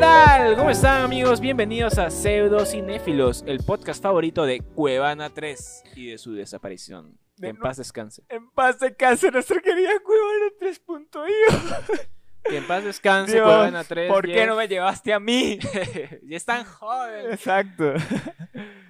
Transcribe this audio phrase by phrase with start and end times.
[0.00, 0.56] tal?
[0.56, 1.40] ¿Cómo están amigos?
[1.40, 7.18] Bienvenidos a Pseudo Cinéfilos, el podcast favorito de Cuevana 3 y de su desaparición.
[7.36, 8.22] De en no- paz descanse.
[8.30, 12.06] En paz de casa, nuestra querida Cuevana 3.io.
[12.44, 14.10] Que en paz descanse Dios, Cuevana 3.
[14.10, 15.58] ¿por qué no me llevaste a mí?
[16.22, 17.34] ya están jóvenes.
[17.34, 17.92] Exacto.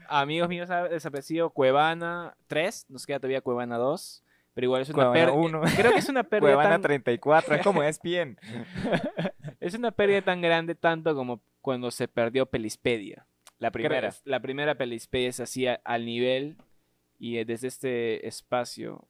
[0.09, 2.87] Amigos míos, ha desaparecido Cuevana 3.
[2.89, 4.23] Nos queda todavía Cuevana 2.
[4.53, 5.61] Pero igual es una pérdida.
[5.77, 6.83] Creo que es una pérdida Cuevana tan...
[6.83, 8.37] 34, es como es bien.
[9.61, 13.27] Es una pérdida tan grande tanto como cuando se perdió Pelispedia.
[13.59, 16.57] La primera, la primera Pelispedia se hacía al nivel
[17.19, 19.07] y eh, desde este espacio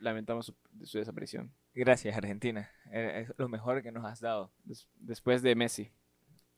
[0.00, 1.52] lamentamos su, su desaparición.
[1.72, 2.70] Gracias, Argentina.
[2.90, 4.50] Eh, Es lo mejor que nos has dado.
[4.64, 5.92] Des- después de Messi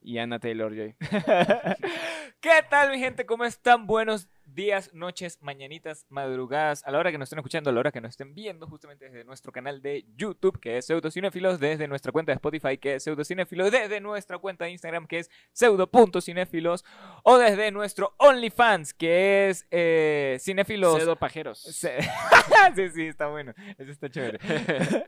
[0.00, 0.94] y Anna Taylor-Joy.
[2.40, 3.26] ¿Qué tal, mi gente?
[3.26, 3.86] ¿Cómo están?
[3.86, 7.92] Buenos días, noches, mañanitas, madrugadas, a la hora que nos estén escuchando, a la hora
[7.92, 12.12] que nos estén viendo, justamente desde nuestro canal de YouTube, que es Pseudocinéfilos, desde nuestra
[12.12, 16.84] cuenta de Spotify, que es Pseudocinéfilos, desde nuestra cuenta de Instagram, que es pseudo.cinéfilos,
[17.22, 20.96] o desde nuestro OnlyFans, que es eh, Cinéfilos.
[20.96, 21.58] Pseudo pajeros.
[21.60, 21.98] Se-
[22.74, 23.54] sí, sí, está bueno.
[23.76, 24.38] Eso está chévere.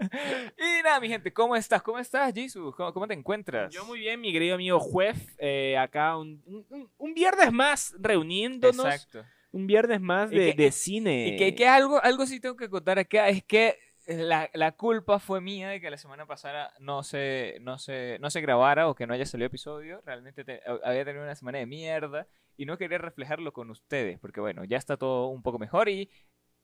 [0.59, 1.83] y nada, mi gente, ¿cómo estás?
[1.83, 2.75] ¿Cómo estás, Jesus?
[2.75, 3.73] ¿Cómo, cómo te encuentras?
[3.73, 8.85] Yo muy bien, mi querido amigo Juef, eh, acá un, un- un viernes más reuniéndonos,
[8.87, 9.25] Exacto.
[9.53, 11.29] Un viernes más de, que- de cine.
[11.29, 15.19] Y que, que algo, algo sí tengo que contar acá es que la, la culpa
[15.19, 18.95] fue mía de que la semana pasada no se, no se, no se grabara o
[18.95, 20.03] que no haya salido episodio.
[20.07, 22.27] Realmente te- había tenido una semana de mierda
[22.57, 26.11] y no quería reflejarlo con ustedes porque bueno, ya está todo un poco mejor y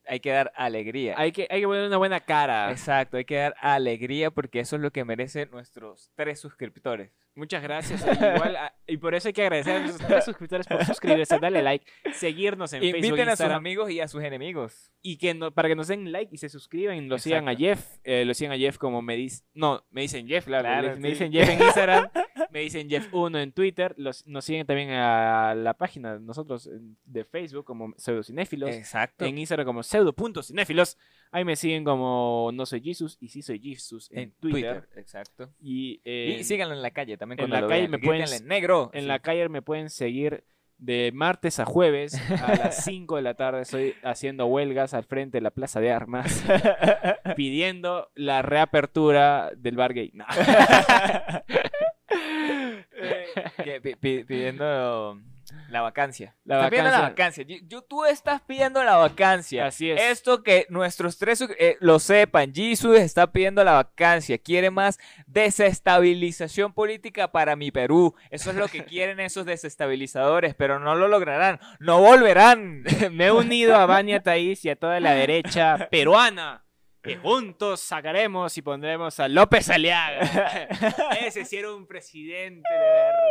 [0.07, 1.15] hay que dar alegría.
[1.17, 2.71] hay, que, hay que poner una buena cara.
[2.71, 7.11] Exacto, hay que dar alegría porque eso es lo que merecen nuestros tres suscriptores.
[7.35, 8.03] Muchas gracias.
[8.07, 11.37] eh, igual, a- y por eso hay que agradecer a nuestros tres suscriptores por suscribirse,
[11.39, 14.91] darle like, seguirnos en Facebook, Inviten a sus amigos y a sus enemigos.
[15.03, 17.55] y que no- para que nos den like y se suscriban y lo sigan a.
[17.55, 17.97] Jeff.
[18.03, 19.45] eh, lo sigan a Jeff como me dicen.
[19.53, 20.63] No, me dicen Jeff, claro.
[20.63, 21.07] Claro, me sí.
[21.09, 22.09] dicen Jeff en Instagram.
[22.51, 23.93] me dicen Jeff1 en Twitter.
[23.97, 28.69] Los, nos siguen también a la página de nosotros en- de Facebook como Pseudocinéfilos.
[28.69, 29.25] Exacto.
[29.25, 30.97] En Instagram como pseudo.cinéfilos.
[31.31, 34.81] Ahí me siguen como no soy Jesus y sí soy Jesus en, en Twitter.
[34.83, 34.99] Twitter.
[34.99, 35.49] Exacto.
[35.61, 37.91] Y, eh, y síganlo en la calle también en cuando la lo calle vean.
[37.91, 38.89] me pueden- negro.
[38.93, 39.07] En Sí.
[39.07, 40.43] la calle me pueden seguir
[40.79, 43.61] de martes a jueves a las 5 de la tarde.
[43.61, 46.43] Estoy haciendo huelgas al frente de la Plaza de Armas,
[47.35, 50.11] pidiendo la reapertura del bar gay.
[50.13, 50.23] No.
[50.29, 52.86] Eh, que pi- pi-
[54.01, 55.21] pidiendo
[55.69, 56.35] la vacancia.
[56.43, 57.45] La Estás pidiendo la vacancia.
[57.67, 59.67] Yo, tú estás pidiendo la vacancia.
[59.67, 60.01] Así es.
[60.01, 66.73] Esto que nuestros tres eh, lo sepan, Jesus está pidiendo la vacancia, quiere más desestabilización
[66.73, 68.15] política para mi Perú.
[68.29, 72.83] Eso es lo que quieren esos desestabilizadores, pero no lo lograrán, no volverán.
[73.11, 76.66] Me he unido a Vania Thaís y a toda la derecha peruana.
[77.07, 80.21] Que juntos sacaremos y pondremos a López Aliaga.
[81.25, 82.79] Ese sí era un presidente de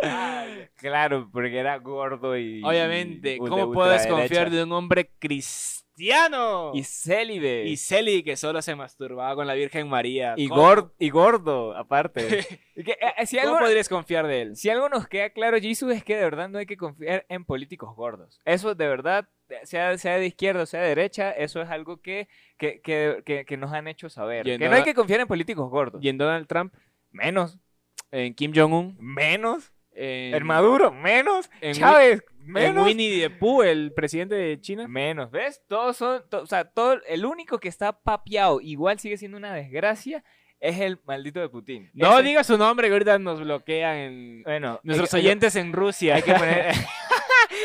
[0.03, 0.71] verdad.
[0.77, 2.63] Claro, porque era gordo y...
[2.65, 6.73] Obviamente, y ¿cómo de puedes confiar de un hombre cristiano?
[6.75, 7.65] Y célibe.
[7.65, 10.35] Y Celi que solo se masturbaba con la Virgen María.
[10.37, 12.47] Y, ¿Cómo- gor- y gordo, aparte.
[12.79, 14.57] Y que, eh, si, ¿Cómo algo, podrías confiar de él?
[14.57, 17.47] si algo nos queda claro, Jesus, es que de verdad no hay que confiar en
[17.47, 18.39] políticos gordos.
[18.45, 19.27] Eso de verdad,
[19.65, 23.45] sea, sea de izquierda o sea de derecha, eso es algo que, que, que, que-
[23.45, 24.49] que nos han hecho saber.
[24.49, 26.03] En Que no hay que confiar en políticos gordos.
[26.03, 26.73] Y en Donald Trump,
[27.13, 27.59] Menos,
[28.11, 29.73] en Kim Jong-un, menos.
[29.93, 31.51] en, En Maduro, menos.
[31.63, 32.87] en Chávez, en menos.
[32.87, 34.87] Winnie the Pooh, el presidente de China.
[34.87, 35.63] Menos, ¿ves?
[35.67, 39.55] Todos son, to- o sea, todo, el único que está papeado, igual sigue siendo una
[39.55, 40.23] desgracia,
[40.61, 41.91] es el maldito de Putin.
[41.95, 45.73] No Ese- diga su nombre que ahorita nos bloquean en Bueno, nuestros hay oyentes en
[45.73, 46.17] Rusia.
[46.17, 46.75] Hay que poner.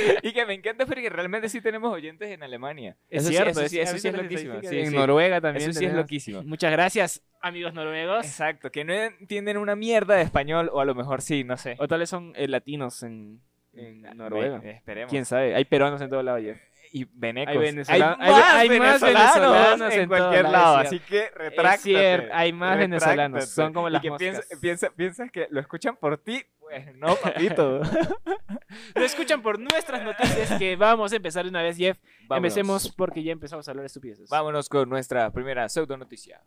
[0.24, 2.98] y que me encanta porque realmente sí tenemos oyentes en Alemania.
[3.10, 4.56] Es Eso sí- cierto, eso sí, es- eso sí es loquísimo.
[4.62, 5.70] sí, en Noruega también.
[5.70, 6.44] Eso sí es loquísimo.
[6.44, 8.26] Muchas gracias, amigos noruegos.
[8.26, 11.76] Exacto, que no entienden una mierda de español, o a lo mejor sí, no sé.
[11.80, 13.42] O tal vez son eh, latinos en,
[13.74, 14.60] en Noruega.
[14.60, 15.10] Ve- esperemos.
[15.12, 15.56] ¿Quién sabe?
[15.56, 16.60] Hay peruanos en todo lado ya.
[16.94, 17.56] Y venecos.
[17.56, 21.82] Hay venezolanos- Hay, hay- más hay venezolanos, venezolanos en, en cualquier lado, así que retráctate.
[21.84, 24.28] cierto, hay más venezolanos, son como Y las que moscas.
[24.30, 27.82] piensa- piensa- piensas que lo escuchan por ti, pues no, papito.
[28.96, 31.98] Lo escuchan por nuestras noticias que vamos a empezar de una vez, Jeff.
[32.28, 32.38] Vámonos.
[32.58, 34.30] Empecemos porque ya empezamos a hablar de estupideces.
[34.30, 36.42] Vámonos con nuestra primera pseudo noticia.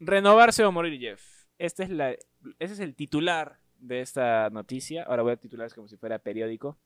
[0.00, 1.22] Renovarse o morir, Jeff.
[1.58, 1.88] Este
[2.58, 5.04] es el titular de esta noticia.
[5.04, 6.78] Ahora voy a titular como si fuera periódico.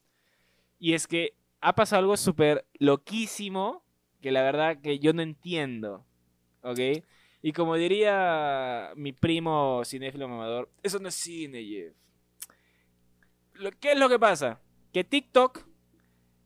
[0.78, 3.84] Y es que ha pasado algo súper loquísimo
[4.20, 6.04] que la verdad que yo no entiendo.
[6.62, 6.78] ¿Ok?
[7.42, 11.92] Y como diría mi primo cinéfilo mamador, eso no es cine,
[13.80, 14.60] ¿Qué es lo que pasa?
[14.92, 15.66] Que TikTok,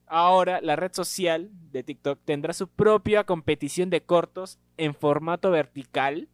[0.07, 6.29] ahora la red social de TikTok, tendrá su propia competición de cortos en formato vertical.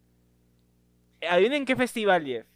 [1.28, 2.46] ¿Adivinen qué festival, Jeff?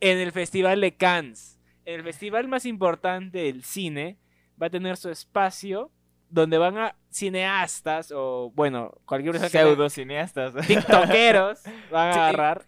[0.00, 1.60] En el Festival de Cannes.
[1.84, 4.18] En el festival más importante del cine
[4.60, 5.90] va a tener su espacio
[6.28, 10.54] donde van a cineastas o, bueno, cualquier persona Pseudo cineastas.
[10.66, 12.64] tiktokeros van a agarrar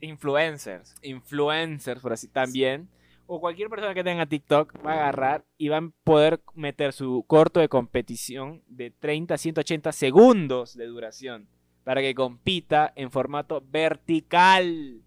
[0.00, 0.94] influencers.
[1.02, 2.88] influencers, por así también,
[3.26, 7.24] o cualquier persona que tenga TikTok va a agarrar y van a poder meter su
[7.26, 11.48] corto de competición de 30 a 180 segundos de duración
[11.86, 15.00] para que compita en formato vertical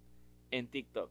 [0.50, 1.10] en TikTok.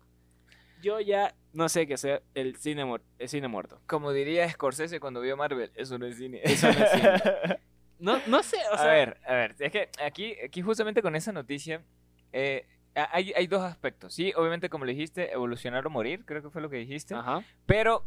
[0.81, 3.79] Yo ya no sé qué sea el cine, muer- el cine muerto.
[3.85, 6.41] Como diría Scorsese cuando vio Marvel, eso no es cine.
[6.43, 7.11] Eso no es cine.
[7.99, 11.33] No, no sé, o a ver, a ver, es que aquí, aquí justamente con esa
[11.33, 11.83] noticia
[12.31, 12.65] eh,
[12.95, 14.13] hay, hay dos aspectos.
[14.13, 17.13] Sí, obviamente como le dijiste, evolucionar o morir, creo que fue lo que dijiste.
[17.13, 17.43] ajá.
[17.65, 18.05] Pero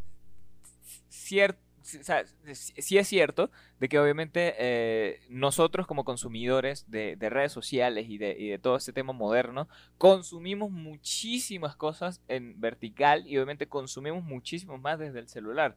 [1.10, 2.24] cier- o sea,
[2.54, 3.50] sí es cierto
[3.80, 8.92] de que obviamente eh, nosotros como consumidores de, de redes sociales y de, todo este
[8.92, 9.68] tema moderno,
[9.98, 15.76] consumimos muchísimas cosas en vertical y obviamente consumimos muchísimo más desde el celular.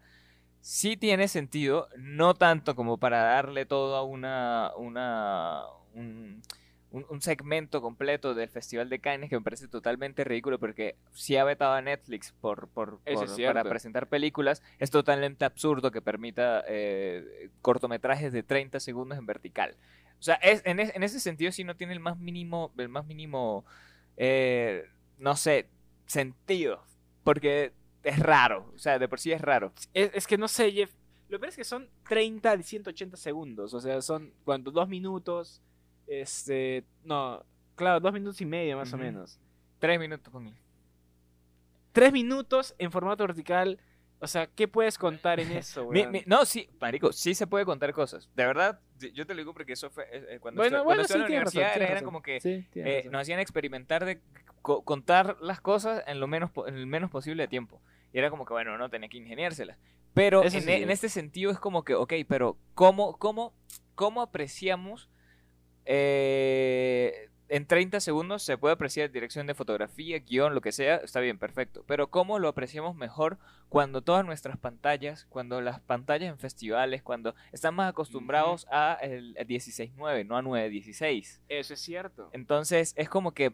[0.62, 5.64] Sí tiene sentido, no tanto como para darle todo a una, una,
[5.94, 6.42] un,
[6.96, 11.36] un- un segmento completo del Festival de Cannes que me parece totalmente ridículo porque si
[11.38, 12.70] ha vetado a Netflix por,
[13.48, 19.76] para presentar películas, es totalmente absurdo que permita eh, cortometrajes de 30 segundos en vertical.
[20.20, 22.90] O sea, es, en, es- en ese sentido sí no tiene el más mínimo, el
[22.90, 23.66] más mínimo,
[24.18, 24.86] eh,
[25.18, 25.68] no sé,
[26.06, 26.84] sentido.
[27.24, 29.74] Porque es raro, o sea, de por sí es raro.
[29.94, 30.92] Es, es que no sé, Jeff.
[31.28, 33.74] Lo peor es que son 30 a 180 segundos.
[33.74, 35.62] O sea, son cuando dos minutos.
[36.08, 36.84] Este.
[37.04, 37.44] No,
[37.76, 39.06] claro, dos minutos y medio más o Ujú.
[39.06, 39.40] menos.
[39.80, 40.54] Tres minutos con él.
[41.92, 43.80] Tres minutos en formato vertical.
[44.20, 47.66] O sea, ¿qué puedes contar en eso, Mi- mi- no, sí, marico, sí se puede
[47.66, 48.30] contar cosas.
[48.36, 48.80] De verdad,
[49.14, 51.14] yo te lo digo porque eso fue eh, eh, cuando, Bueno, estu- bueno, cuando sí,
[51.14, 52.06] estuve en la razón, universidad eran razón.
[52.06, 54.22] como que Sí, eh, nos hacían experimentar de
[54.62, 57.82] co- contar las cosas en lo menos en el menos posible de tiempo.
[58.14, 59.78] Y era como que, bueno, no tenía que ingeniárselas.
[60.14, 60.58] Pero en, sí.
[60.60, 63.54] e- en este sentido es como que, ok, pero ¿cómo, cómo,
[63.96, 65.10] cómo apreciamos
[65.86, 71.20] eh, en 30 segundos se puede apreciar dirección de fotografía, guion, lo que sea, está
[71.20, 71.84] bien, perfecto.
[71.88, 73.38] Pero ¿cómo lo apreciamos mejor
[73.70, 79.36] cuando todas nuestras pantallas, cuando las pantallas en festivales, cuando están más acostumbrados a el
[79.36, 81.40] 16.9, no a 9.16?
[81.48, 82.30] Eso es cierto.
[82.34, 83.54] Entonces es como que,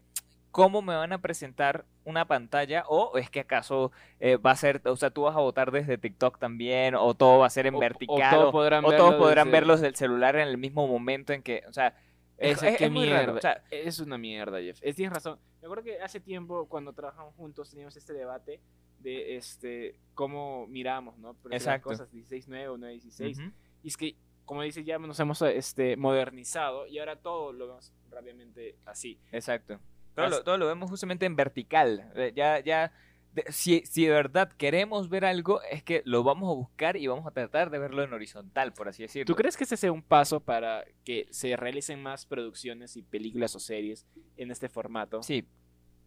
[0.52, 2.86] ¿cómo me van a presentar una pantalla?
[2.88, 3.92] ¿O es que acaso
[4.22, 6.96] eh, va a ser, o sea, tú vas a votar desde TikTok también?
[6.96, 8.32] ¿O todo va a ser en O- o vertical?
[8.32, 11.34] todos o- podrán o verlo todos podrán desde- verlos del celular en el mismo momento
[11.34, 11.94] en que, o sea,
[12.42, 13.20] Esa, es- qué es muy mierda.
[13.20, 13.36] raro.
[13.38, 14.80] O sea, es una mierda, Jeff.
[14.82, 15.40] Es, tienes razón.
[15.62, 18.60] Me acuerdo que hace tiempo, cuando trabajamos juntos, teníamos este debate
[19.00, 21.34] de este cómo miramos, ¿no?
[21.36, 21.90] Pero las Exacto.
[21.90, 23.40] cosas 16.9 o 9.16.
[23.40, 23.52] ujú.
[23.84, 24.16] Y es que,
[24.46, 29.20] como dice, ya nos hemos este, modernizado y ahora todo lo vemos rápidamente así.
[29.32, 29.80] Exacto.
[30.16, 32.12] Todo As- lo, todo lo vemos justamente en vertical.
[32.16, 32.92] Eh, Ya, ya,
[33.34, 37.08] de- si, si de verdad queremos ver algo, es que lo vamos a buscar y
[37.08, 39.26] vamos a tratar de verlo en horizontal, por así decirlo.
[39.26, 43.56] ¿Tú crees que este sea un paso para que se realicen más producciones y películas
[43.56, 44.06] o series
[44.38, 45.24] en este formato?
[45.24, 45.48] Sí,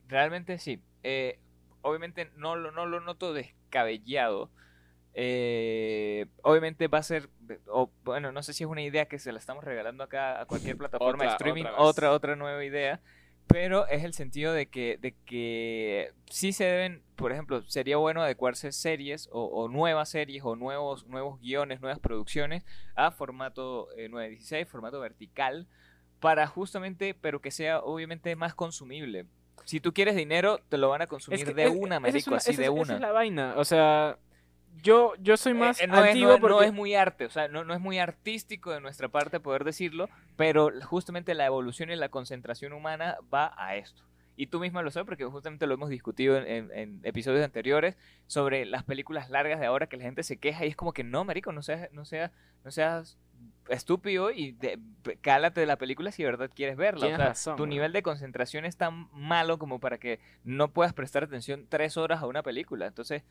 [0.07, 0.83] realmente sí.
[1.03, 1.39] Eh,
[1.83, 4.51] obviamente no lo, no lo noto descabellado.
[5.17, 7.31] Eh, obviamente va a ser,
[7.69, 10.47] o, bueno, no sé si es una idea que se la estamos regalando acá a
[10.47, 13.01] cualquier plataforma de streaming, otra otra, otra nueva idea,
[13.47, 18.23] pero es el sentido de que, de que sí se deben, por ejemplo, sería bueno
[18.23, 24.09] adecuarse series o, o nuevas series o nuevos, nuevos guiones, nuevas producciones a formato eh,
[24.09, 25.67] 916, formato vertical,
[26.21, 29.27] para justamente, pero que sea obviamente más consumible.
[29.65, 32.09] Si tú quieres dinero, te lo van a consumir Es que de es- una, esa
[32.09, 32.95] es marico, una- así esa de esa una.
[32.95, 33.55] es la vaina.
[33.57, 34.19] O sea,
[34.83, 36.67] yo, yo soy más Eh, eh, no, es, antiguo no es- no porque...
[36.67, 40.09] es muy arte, o sea, no, no es muy artístico de nuestra parte poder decirlo,
[40.37, 44.03] pero justamente la evolución y la concentración humana va a esto.
[44.37, 47.97] Y tú misma lo sabes porque justamente lo hemos discutido en, en- en episodios anteriores
[48.27, 51.05] sobre las películas largas de ahora que la gente se queja y es como que
[51.05, 52.33] no, marico, no seas, no seas,
[52.65, 53.17] no seas
[53.69, 54.79] estúpido y de-
[55.21, 57.07] cálate de la película si de verdad quieres verla.
[57.07, 60.93] O sea, razón, tu nivel de concentración es tan malo como para que no puedas
[60.93, 62.87] prestar atención tres horas a una película.
[62.87, 63.23] Entonces,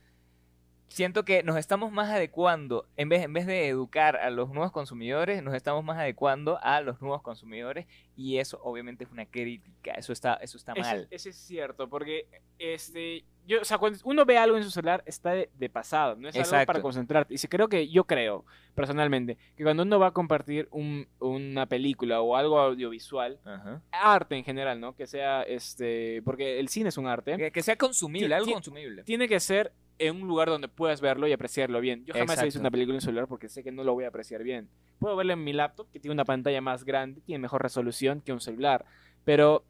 [0.88, 4.70] siento que nos estamos más adecuando, en vez, en vez de educar a los nuevos
[4.72, 7.86] consumidores, nos estamos más adecuando a los nuevos consumidores
[8.16, 11.08] y eso obviamente es una crítica, eso está, eso está mal.
[11.10, 15.02] Ese es cierto, porque este, yo, o sea, cuando uno ve algo en su celular
[15.06, 17.34] está de, de pasado, no es algo para concentrarte.
[17.34, 21.66] Y si creo que yo creo personalmente que cuando uno va a compartir un- una
[21.66, 23.82] película o algo audiovisual, Ajá.
[23.90, 24.94] arte en general, ¿no?
[24.94, 27.36] Que sea este, porque el cine es un arte.
[27.36, 29.02] Que, que sea consumible, algo consumible.
[29.04, 32.04] Tiene que ser en un lugar donde puedas verlo y apreciarlo bien.
[32.04, 32.60] Yo jamás he visto Exacto.
[32.60, 34.68] una película en celular porque sé que no lo voy a apreciar bien.
[34.98, 38.32] Puedo verlo en mi laptop, que tiene una pantalla más grande, tiene mejor resolución que
[38.32, 38.84] un celular,
[39.24, 39.64] pero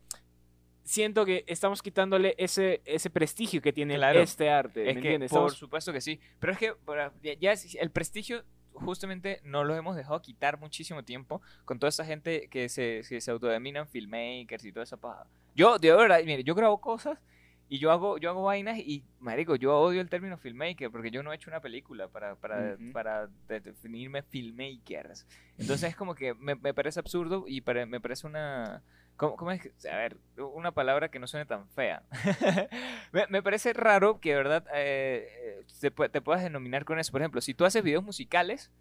[0.83, 4.21] siento que estamos quitándole ese, ese prestigio que tiene Claro.
[4.21, 5.31] este arte, ¿me Es que, entiendes?
[5.31, 6.21] por Estamos- supuesto que sí.
[6.40, 11.40] Pero es que para- ya, el prestigio justamente no lo hemos dejado quitar muchísimo tiempo
[11.64, 15.26] con toda esa gente que se, que se autodenominan filmmakers y toda esa paja.
[15.54, 17.19] Yo, de verdad, mire, yo grabo cosas
[17.68, 21.23] y yo hago, yo hago vainas y, marico, yo odio el término filmmaker porque yo
[21.23, 22.92] no he hecho una película para, para, Ujú.
[22.92, 25.26] para de- definirme filmmakers.
[25.59, 28.83] Entonces es como que me, me parece absurdo y pare- me parece una...
[29.16, 29.62] ¿Cómo, cómo es?
[29.87, 32.02] A ver, una palabra que no suene tan fea.
[33.12, 35.28] me, me parece raro que, de verdad, eh,
[35.61, 37.12] eh, te, pu- te puedas denominar con eso.
[37.12, 38.73] Por ejemplo, si tú haces videos musicales,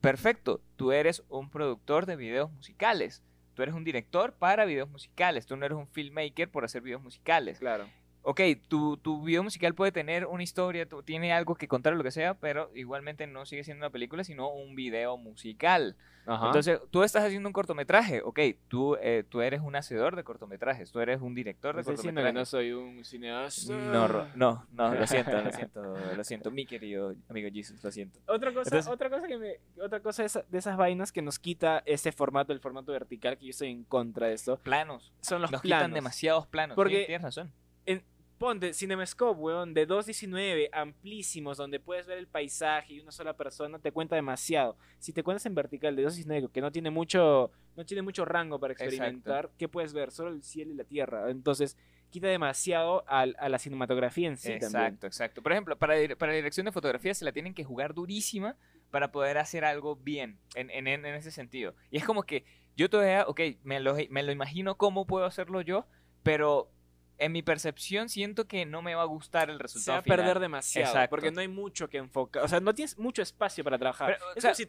[0.00, 3.22] perfecto, tú eres un productor de videos musicales.
[3.54, 5.44] Tú eres un director para videos musicales.
[5.44, 7.58] Tú no eres un filmmaker por hacer videos musicales.
[7.58, 7.86] Claro.
[8.24, 11.96] Ok, tu, tu video musical puede tener una historia, tu- tiene algo que contar o
[11.96, 15.96] lo que sea, pero igualmente no sigue siendo una película, sino un video musical.
[16.24, 16.46] Ajá.
[16.46, 18.38] Entonces, tú estás haciendo un cortometraje, ok,
[18.68, 21.96] tú, eh, tú eres un hacedor de cortometrajes, tú eres un director de ¿Me estás
[21.96, 22.52] diciendo que cortometrajes.
[22.52, 23.72] no soy un cineasta.
[23.76, 25.82] No, no, no, lo siento, lo siento,
[26.16, 28.20] lo siento, mi querido amigo Jesus, lo siento.
[28.28, 31.40] Otra cosa, Entonces- otra cosa que me, otra cosa esa- de esas vainas que nos
[31.40, 35.42] quita ese formato, el formato vertical, que yo estoy en contra de esto, Planos, son
[35.42, 35.80] los nos planos.
[35.82, 37.52] quitan demasiados planos, Porque- tienes razón.
[38.42, 43.78] Ponte Cinemascope, weón, de 2.19, amplísimos, donde puedes ver el paisaje y una sola persona,
[43.78, 44.76] te cuenta demasiado.
[44.98, 48.58] Si te cuentas en vertical de 2.19, que no tiene mucho, no tiene mucho rango
[48.58, 48.94] para Exacto.
[48.96, 50.10] experimentar, ¿qué puedes ver?
[50.10, 51.30] Solo el cielo y la tierra.
[51.30, 51.76] Entonces,
[52.10, 54.98] quita demasiado al- a, la cinematografía en sí exacto, también.
[55.04, 55.40] exacto.
[55.40, 58.56] Por ejemplo, para, para dirección de fotografía se la tienen que jugar durísima
[58.90, 61.76] para poder hacer algo bien en, en, en ese sentido.
[61.92, 62.44] Y es como que
[62.76, 65.86] yo todavía, ok, me lo, me lo imagino cómo puedo hacerlo yo,
[66.24, 66.72] pero
[67.18, 70.02] en mi percepción siento que no me va a gustar el Se resultado va a
[70.02, 70.18] final.
[70.18, 71.10] perder demasiado, Exacto.
[71.10, 74.16] porque no hay mucho que enfocar, o sea, no tienes mucho espacio para trabajar.
[74.18, 74.66] Pero, o sea- si,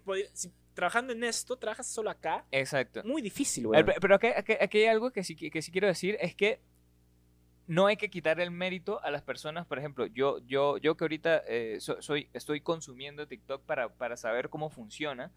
[0.74, 3.02] trabajando en esto, trabajas solo acá, Exacto.
[3.06, 3.94] muy difícil, El- weón.
[4.00, 6.60] Pero aquí, aquí- aquí hay algo que sí, que sí quiero decir, es que
[7.66, 11.06] no hay que quitar el mérito a las personas, por ejemplo, yo, yo, yo que
[11.06, 15.32] ahorita eh, so- soy, estoy consumiendo TikTok para, para saber cómo funciona.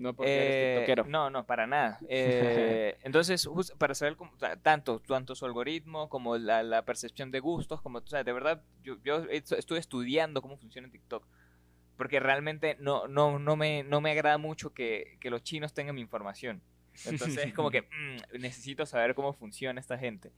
[0.00, 1.04] No porque eh, eres tiktokero.
[1.06, 2.00] no, no, para nada.
[2.08, 7.40] Eh, entonces, jus- para saber cómo, tanto, tanto su algoritmo como la, la percepción de
[7.40, 11.26] gustos, como, o sea, de verdad, yo, yo est- estoy estudiando cómo funciona TikTok.
[11.96, 15.94] Porque realmente no, no, no, me, no me agrada mucho que, que los chinos tengan
[15.94, 16.62] mi información.
[17.04, 17.82] Entonces es como que
[18.32, 20.32] mm, necesito saber cómo funciona esta gente.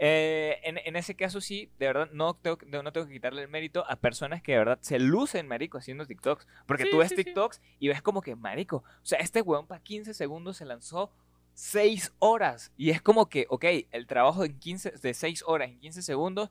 [0.00, 3.42] Eh, en, en ese caso sí, de verdad, no tengo, que- no tengo que quitarle
[3.42, 6.46] el mérito a personas que de verdad se lucen, marico, haciendo TikToks.
[6.66, 7.24] Porque Sí, tú ves sí, sí.
[7.24, 11.10] TikToks y ves como que, marico, o sea, este weón para 15 segundos se lanzó
[11.54, 12.72] 6 horas.
[12.76, 16.50] Y es como que, ok, el trabajo en 15, de 6 horas en 15 segundos,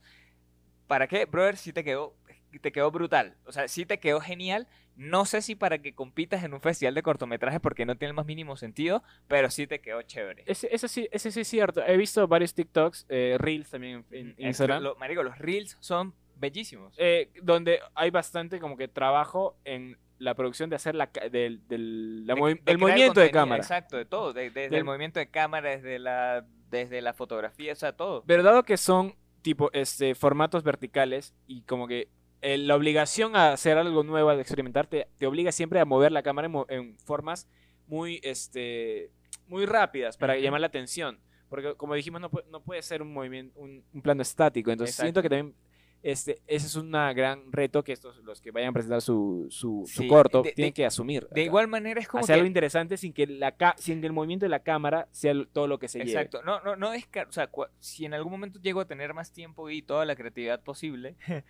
[0.87, 1.55] ¿para qué, brother?
[1.57, 2.15] Sí te quedó,
[2.61, 3.37] te quedó brutal.
[3.45, 4.67] O sea, sí te quedó genial.
[4.97, 8.15] No sé si para que compitas en un festival de cortometrajes porque no tiene el
[8.15, 10.43] más mínimo sentido, pero sí te quedó chévere.
[10.47, 11.83] Ese, sí, ese sí es cierto.
[11.85, 15.77] He visto varios TikToks, eh, Reels también en, en que Instagram, lo- marico, los reels
[15.79, 16.93] son bellísimos.
[16.97, 22.25] eh, donde hay bastante como que trabajo en la producción de hacer la, del, del,
[22.25, 23.61] la De- movi- de el crear movimiento de cámara.
[23.61, 24.33] Exacto, de todo.
[24.33, 28.23] de- desde Del- el movimiento de cámara, desde la, desde la fotografía, o sea, todo.
[28.25, 32.09] Pero dado que son tipo este formatos verticales y como que
[32.41, 36.11] eh, la obligación a hacer algo nuevo, a experimentar, te, te obliga siempre a mover
[36.11, 37.47] la cámara en, en formas
[37.87, 39.11] muy, este,
[39.47, 40.43] muy rápidas para Ujú.
[40.43, 41.19] llamar la atención.
[41.49, 44.69] Porque como dijimos, no, puede- no puede ser un movimiento, un, un plano estático.
[44.71, 45.05] Entonces Exacto.
[45.07, 45.55] siento que también
[46.03, 49.83] este, ese es un gran reto que estos, los que vayan a presentar su, su,
[49.87, 51.23] su Sí, corto, de- tienen de- que asumir.
[51.29, 51.41] De acá.
[51.41, 52.39] igual manera es como Hacer que...
[52.39, 55.79] algo interesante sin que, la sin que el movimiento de la cámara sea todo lo
[55.79, 56.11] que se lleve.
[56.11, 59.31] Exacto, no, no, no descar- o sea, si en algún momento llego a tener más
[59.31, 61.15] tiempo y toda la creatividad posible,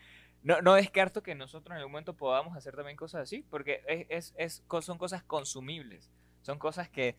[0.47, 4.05] no, no descarto que nosotros en algún momento podamos hacer también cosas así, porque es,
[4.09, 6.09] es, es son cosas consumibles,
[6.41, 7.15] son cosas que,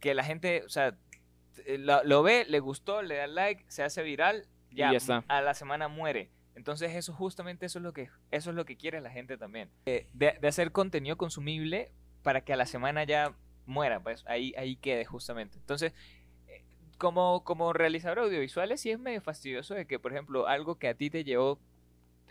[0.00, 0.96] que la gente, o sea,
[1.54, 5.24] t- lo, lo ve, le gustó, le da like, se hace viral, ya, ya está.
[5.28, 6.28] a la semana muere.
[6.56, 9.70] Entonces eso justamente eso es lo que eso es lo que quiere la gente también.
[9.86, 13.34] Eh, de, de hacer contenido consumible para que a la semana ya
[13.64, 15.56] muera, pues ahí, ahí quede justamente.
[15.58, 15.92] Entonces,
[16.48, 16.64] eh,
[16.98, 20.94] como, como realizador audiovisuales sí es medio fastidioso de que, por ejemplo, algo que a
[20.94, 21.58] ti te llevó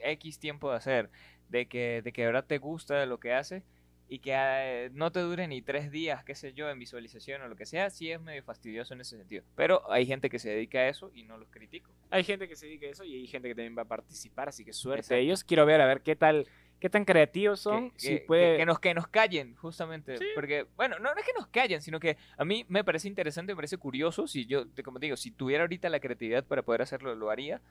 [0.04, 1.10] X tiempo de hacer,
[1.50, 3.64] de que, de que de verdad te gusta lo que haces
[4.08, 7.48] y que eh, no te dure ni tres días, qué sé yo, en visualización o
[7.48, 9.46] lo que sea, sí es medio fastidioso en ese sentido.
[9.56, 11.94] Pero hay gente que se dedica a eso y no los critico.
[12.10, 14.50] Hay gente que se dedica a eso y hay gente que también va a participar,
[14.50, 15.16] así que suerte Exacto.
[15.16, 15.44] a ellos.
[15.46, 16.46] Quiero ver a ver qué tal,
[16.82, 17.92] qué tan creativos son.
[17.92, 18.52] que, si que- puede...
[18.52, 20.18] que- que nos, que nos callen, justamente.
[20.18, 20.26] Sí.
[20.36, 23.54] Porque, bueno, no, no es que nos callen, sino que a mí me parece interesante,
[23.54, 24.28] me parece curioso.
[24.28, 27.62] Si yo, como te digo, si tuviera ahorita la creatividad para poder hacerlo, lo haría.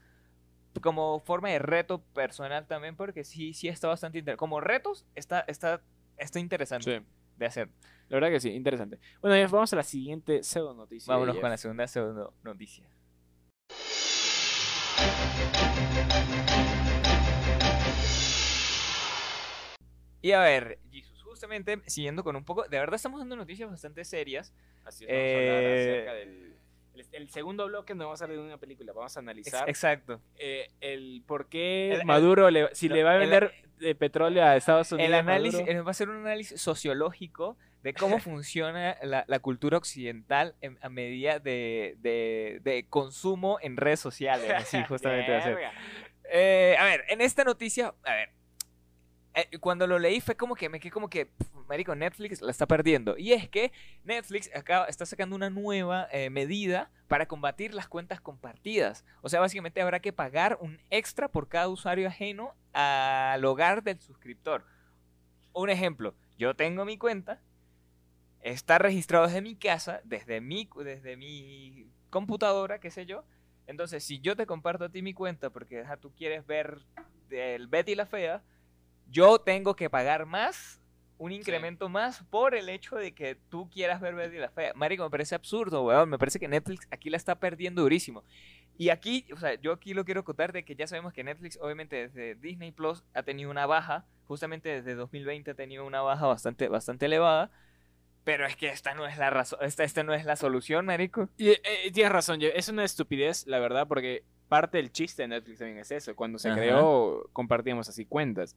[0.83, 4.39] Como forma de reto personal también, porque sí, sí está bastante interesante.
[4.39, 5.83] Como retos, está, está,
[6.17, 7.07] está interesante Sí.
[7.37, 7.69] de hacer.
[8.09, 8.99] La verdad que sí, interesante.
[9.21, 11.12] Bueno, Jeff, vamos a la siguiente pseudo noticia.
[11.12, 12.85] Vámonos con la segunda, segunda noticia.
[20.23, 24.05] Y a ver, Jesus, justamente siguiendo con un poco, de verdad estamos dando noticias bastante
[24.05, 24.53] serias.
[24.85, 26.57] Así es, vamos a hablar Eh, acerca del
[26.94, 30.20] el, el segundo bloque no vamos a hablar de una película, vamos a analizar Exacto.
[30.38, 33.52] eh, el por qué El- el- Maduro, le- si no, le va a el- vender
[33.80, 35.09] eh, petróleo a Estados Unidos.
[35.09, 35.78] El análisis, Maduro.
[35.78, 40.78] eh, va a ser un análisis sociológico de cómo funciona la, la cultura occidental en-
[40.82, 44.50] a medida de, de- de consumo en redes sociales.
[44.50, 45.59] Así justamente va a ser.
[46.32, 48.30] Eh, a ver, en esta noticia, a ver,
[49.34, 51.30] eh, cuando lo leí fue como que me quedé como que,
[51.68, 53.16] marico, Netflix la está perdiendo.
[53.16, 53.72] Y es que
[54.04, 59.04] Netflix acá está sacando una nueva eh, medida para combatir las cuentas compartidas.
[59.22, 64.00] O sea, básicamente habrá que pagar un extra por cada usuario ajeno al hogar del
[64.00, 64.64] suscriptor.
[65.52, 67.40] Un ejemplo, yo tengo mi cuenta,
[68.40, 73.25] está registrado desde mi casa, desde mi, desde mi computadora, qué sé yo.
[73.66, 76.80] Entonces, si yo te comparto a ti mi cuenta porque ajá, tú quieres ver
[77.30, 78.42] el Betty la Fea,
[79.11, 80.81] yo tengo que pagar más,
[81.19, 84.73] un incremento más por el hecho de que tú quieras ver Betty la Fea.
[84.75, 86.09] Marico, me parece absurdo, weón.
[86.09, 88.25] Me parece que Netflix aquí la está perdiendo durísimo.
[88.79, 91.59] Y aquí, o sea, yo aquí lo quiero contar de que ya sabemos que Netflix,
[91.61, 96.26] obviamente desde Disney Plus ha tenido una baja, justamente desde 2020 ha tenido una baja
[96.26, 97.50] bastante, bastante elevada.
[98.25, 101.29] Pero es que esta no es la razón, esta, esta no es la solución, marico.
[101.37, 105.59] Y, eh, tienes razón, es una estupidez, la verdad, porque parte del chiste de Netflix
[105.59, 106.17] también es eso.
[106.17, 106.59] Cuando se Ajá.
[106.59, 108.57] creó, compartíamos así cuentas.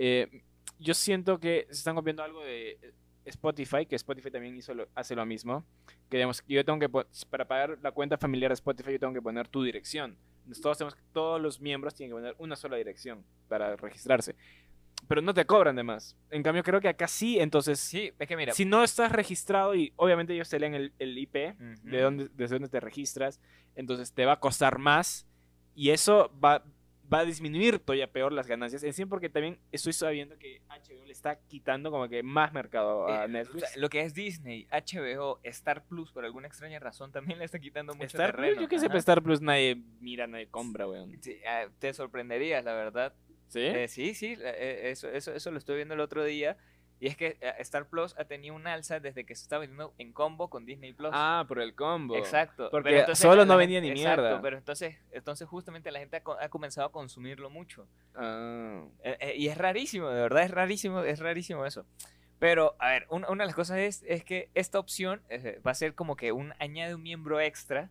[0.00, 0.42] Eh,
[0.78, 2.78] yo siento que se están copiando algo de
[3.24, 5.64] Spotify, que Spotify también hizo lo- hace lo mismo.
[6.08, 6.88] Que digamos, yo tengo que,
[7.28, 10.16] para pagar la cuenta familiar de Spotify, yo tengo que poner tu dirección.
[10.42, 14.34] Entonces, Todos, tenemos, todos los miembros tienen que poner una sola dirección para registrarse.
[15.08, 16.16] Pero no te cobran de más.
[16.30, 18.52] En cambio, creo que acá sí, entonces, Sí, es que mira.
[18.52, 21.88] si no estás registrado y obviamente ellos te leen el, el IP, Ujú.
[21.90, 23.40] de dónde, desde dónde te registras,
[23.74, 25.26] entonces te va a costar más
[25.74, 26.64] y eso va,
[27.12, 28.82] va a disminuir todavía peor las ganancias.
[28.82, 33.08] En sí, porque también estoy sabiendo que HBO le está quitando como que más mercado
[33.08, 33.62] a Eh, Netflix.
[33.64, 37.44] o sea, lo que es Disney, HBO, Star Plus, por alguna extraña razón, también le
[37.44, 38.62] está quitando mucho Star Plus, terreno.
[38.62, 41.16] yo qué sé, Star Plus nadie mira, nadie compra, weón.
[41.22, 43.14] Sí, ah, te sorprenderías, la verdad.
[43.48, 43.60] ¿Sí?
[43.60, 46.58] Eh, sí, sí, eh, eso, eso, eso lo estoy viendo el otro día.
[47.00, 49.94] Y es que eh, Star Plus ha tenido un alza desde que se está vendiendo
[49.98, 51.10] en combo con Disney Plus.
[51.12, 52.16] ah, por el combo.
[52.16, 52.68] Exacto.
[52.70, 54.42] Porque pero entonces solo no venía ni exacto, mierda.
[54.42, 57.86] Pero entonces, entonces justamente la gente ha, co- ha comenzado a consumirlo mucho.
[58.16, 58.82] Ah.
[59.04, 61.86] Eh, eh, y es rarísimo, de verdad es rarísimo, es rarísimo eso.
[62.40, 65.70] Pero, a ver, un- una de las cosas es, es que esta opción eh, va
[65.72, 67.90] a ser como que un añade un miembro extra.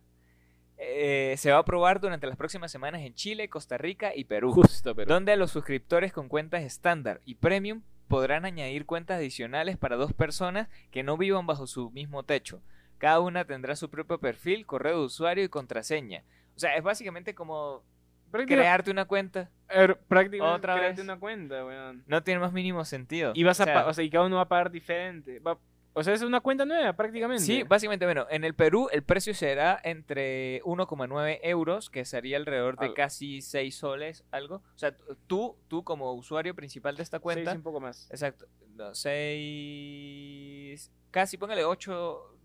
[0.76, 4.52] Eh, se va a probar durante las próximas semanas en Chile, Costa Rica y Perú.
[4.52, 5.12] Justo, pero.
[5.12, 10.68] Donde los suscriptores con cuentas estándar y premium podrán añadir cuentas adicionales para dos personas
[10.90, 12.60] que no vivan bajo su mismo techo.
[12.98, 16.24] Cada una tendrá su propio perfil, correo de usuario y contraseña.
[16.56, 17.84] O sea, es básicamente como
[18.32, 19.50] crearte una cuenta.
[19.68, 21.04] er, prácticamente Otra créate vez.
[21.04, 22.02] una cuenta, weón.
[22.06, 23.32] No tiene más mínimo sentido.
[23.34, 25.38] Y vas a O sea, pa- o sea, y cada uno va a pagar diferente.
[25.38, 25.58] Va-
[25.94, 27.42] o sea, es una cuenta nueva prácticamente.
[27.42, 32.78] Sí, básicamente, bueno, en el Perú el precio será entre 1,9 euros, que sería alrededor
[32.78, 32.94] de Algo.
[32.94, 34.56] casi 6 soles, algo.
[34.56, 34.96] O sea,
[35.26, 38.08] tú, tú como usuario principal de esta cuenta, y un poco más.
[38.10, 38.46] exacto,
[38.92, 42.36] 6, casi póngale 8,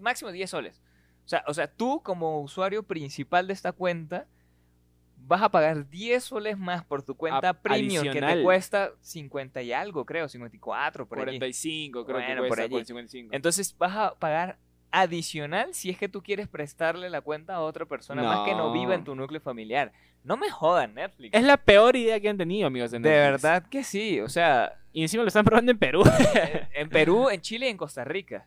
[0.00, 0.82] máximo 10 soles.
[1.24, 4.26] O sea, o sea, tú como usuario principal de esta cuenta
[5.26, 8.38] vas a pagar 10 soles más por tu cuenta A- premium que adicional.
[8.38, 11.38] te cuesta 50 y algo, creo, 54 por allí.
[11.38, 12.84] 45, creo Bueno, que por cuesta, allí.
[12.84, 13.28] 55.
[13.34, 14.58] Entonces vas a pagar
[14.90, 18.72] adicional si es que tú quieres prestarle la cuenta a otra persona más que no
[18.72, 19.04] viva en No.
[19.06, 19.92] tu núcleo familiar.
[20.22, 21.34] No me jodan, Netflix.
[21.36, 23.42] Es la peor idea que han tenido, amigos de de Netflix.
[23.42, 24.20] verdad que sí.
[24.20, 26.02] O sea, Y encima lo están probando en Perú.
[26.74, 28.46] en Perú, en Chile y en Costa Rica.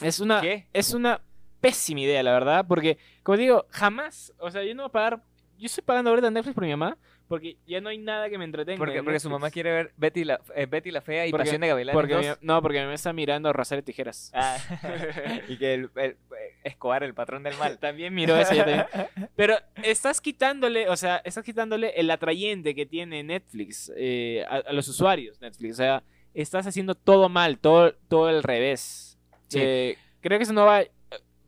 [0.00, 0.66] es una ¿Qué?
[0.72, 1.20] es una
[1.60, 5.22] pésima idea, la verdad, porque como digo, jamás, o sea, yo no voy a pagar
[5.64, 6.96] yo estoy pagando ahorita Netflix por mi mamá
[7.26, 8.78] porque ya no hay nada que me entretenga.
[8.78, 11.68] Porque, su mamá quiere ver Betty la, eh, Betty la Fea y Porque- Pasión de
[11.68, 12.26] Gavilanes porque 2.
[12.42, 14.30] mi- no, porque mi mamá está mirando Rosario Tijeras.
[14.34, 14.58] Ah,
[15.48, 16.16] y que el, el-
[16.64, 17.78] Escobar, el patrón del mal.
[17.80, 18.86] También miró eso yo también.
[19.36, 24.72] Pero estás quitándole, o sea, estás quitándole el atrayente que tiene Netflix eh, a, a
[24.72, 25.72] los usuarios Netflix.
[25.72, 26.02] O sea,
[26.34, 29.18] estás haciendo todo mal, todo, todo al revés.
[29.48, 29.58] Sí.
[29.62, 30.82] Eh, creo que eso no va.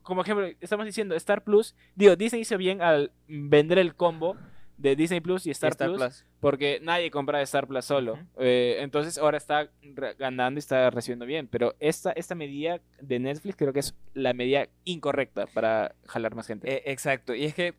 [0.07, 1.75] Como ejemplo, estamos diciendo Star Plus.
[1.93, 4.37] Digo, Disney hizo bien al vender el combo
[4.77, 6.25] de Disney Plus y Star, Star Plus, Plus.
[6.39, 8.17] porque nadie compra Star Plus solo.
[8.39, 9.69] Eh, entonces ahora está
[10.17, 11.49] ganando y está recibiendo bien.
[11.49, 16.47] Pero esta, esta medida de Netflix creo que es la medida incorrecta para jalar más
[16.47, 16.71] gente.
[16.73, 17.35] Eh, exacto.
[17.35, 17.73] Y es que,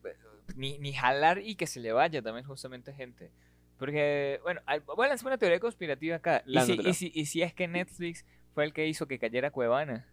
[0.54, 3.30] ni, ni jalar y que se le vaya también justamente gente.
[3.78, 6.42] Porque, bueno, al- voy a lanzar una teoría conspirativa acá.
[6.44, 9.50] ¿Y si, y, si, y si es que Netflix fue el que hizo que cayera
[9.50, 10.06] Cuevana?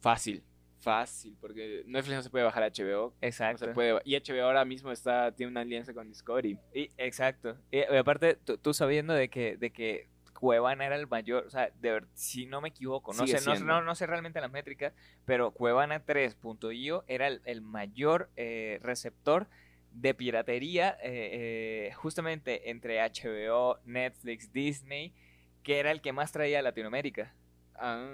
[0.00, 0.42] Fácil,
[0.86, 3.08] fácil, porque Netflix no se puede bajar a HBO.
[3.08, 3.64] No Exacto.
[3.64, 6.56] se puede, y HBO ahora mismo está, tiene una alianza con Discovery.
[6.72, 7.56] Y, exacto.
[7.72, 11.90] Y, aparte, tú, sabiendo de que, de que Cuevana era el mayor, o sea, de
[11.90, 14.92] ver, si no me equivoco, no Sigue sé, no, no, no sé realmente las métricas,
[15.24, 19.48] pero Cuevana 3.io era el, el mayor eh, receptor
[19.90, 25.12] de piratería eh, eh, justamente entre HBO, Netflix, Disney,
[25.64, 27.34] que era el que más traía a Latinoamérica.
[27.74, 28.06] Ah.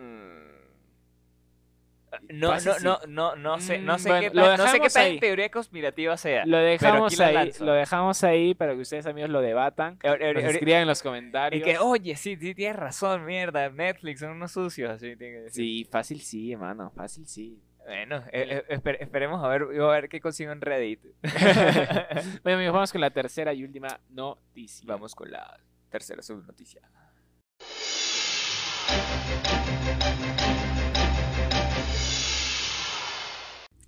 [2.29, 5.19] No, no, no, no, no sé, no sé bueno, qué lo no sé qué tan
[5.19, 6.45] teoría conspirativa sea.
[6.47, 9.99] Lo dejamos la ahí, lo dejamos ahí para que ustedes amigos lo debatan.
[10.03, 11.65] Escriban en los Y comentarios.
[11.65, 15.65] que, oye, sí, sí, tienes razón, mierda, Netflix son unos sucios, así tiene que decir.
[15.65, 17.59] Sí, fácil sí, hermano, fácil sí.
[17.85, 21.01] Bueno, eh, eh, esper- esperemos a ver, a ver qué consigo en Reddit.
[22.45, 24.85] Bueno amigos, vamos con la tercera y última noticia.
[24.87, 25.59] Vamos con la
[25.91, 26.81] tercera subnoticia.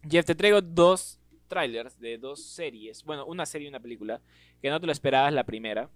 [0.09, 3.05] Jeff, te traigo dos trailers de dos series.
[3.05, 4.21] Bueno, una serie y una película.
[4.61, 5.91] Que no te lo esperabas la primera.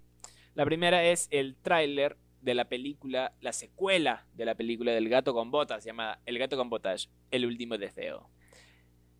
[0.55, 5.33] La primera es el tráiler de la película, la secuela de la película del gato
[5.33, 8.29] con botas, llamada El gato con botas, El último deseo.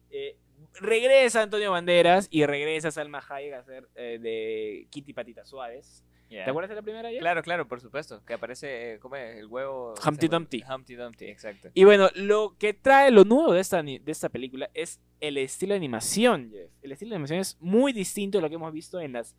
[0.09, 0.37] Eh,
[0.79, 5.53] regresa Antonio Banderas y regresa Salma Hayek a hacer eh, de Kitty Patitas
[6.29, 7.19] ¿Te acuerdas de la primera ya?
[7.19, 8.23] Claro, claro, por supuesto.
[8.25, 9.37] Que aparece, eh, ¿cómo es?
[9.37, 9.93] El huevo.
[10.05, 10.63] Humpty Dumpty.
[10.69, 11.69] Humpty Dumpty, exacto.
[11.73, 15.73] Y bueno, lo que trae lo nuevo de esta, de esta película es el estilo
[15.73, 16.69] de animación, Jeff.
[16.81, 19.35] El estilo de animación es muy distinto a lo que hemos visto en las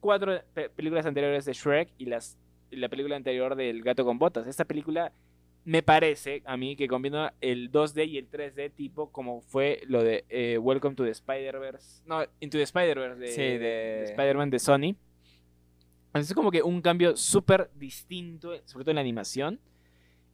[0.00, 2.38] cuatro pe- películas anteriores de Shrek y las,
[2.70, 4.46] la película anterior del Gato con Botas.
[4.46, 5.12] Esta película
[5.64, 10.02] me parece a mí que combina el 2D y el 3D tipo como fue lo
[10.02, 12.02] de eh, Welcome to the Spider-Verse.
[12.06, 14.96] No, Into the Spider-Verse de, Sí, de- de Spider-Man de Sony.
[16.14, 19.60] Es como que un cambio súper distinto, sobre todo en la animación.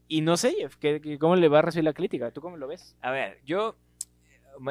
[0.09, 2.31] Y no sé, Jeff, ¿qué- ¿cómo le va a recibir la crítica?
[2.31, 2.97] ¿Tú cómo lo ves?
[3.03, 3.77] A ver, yo,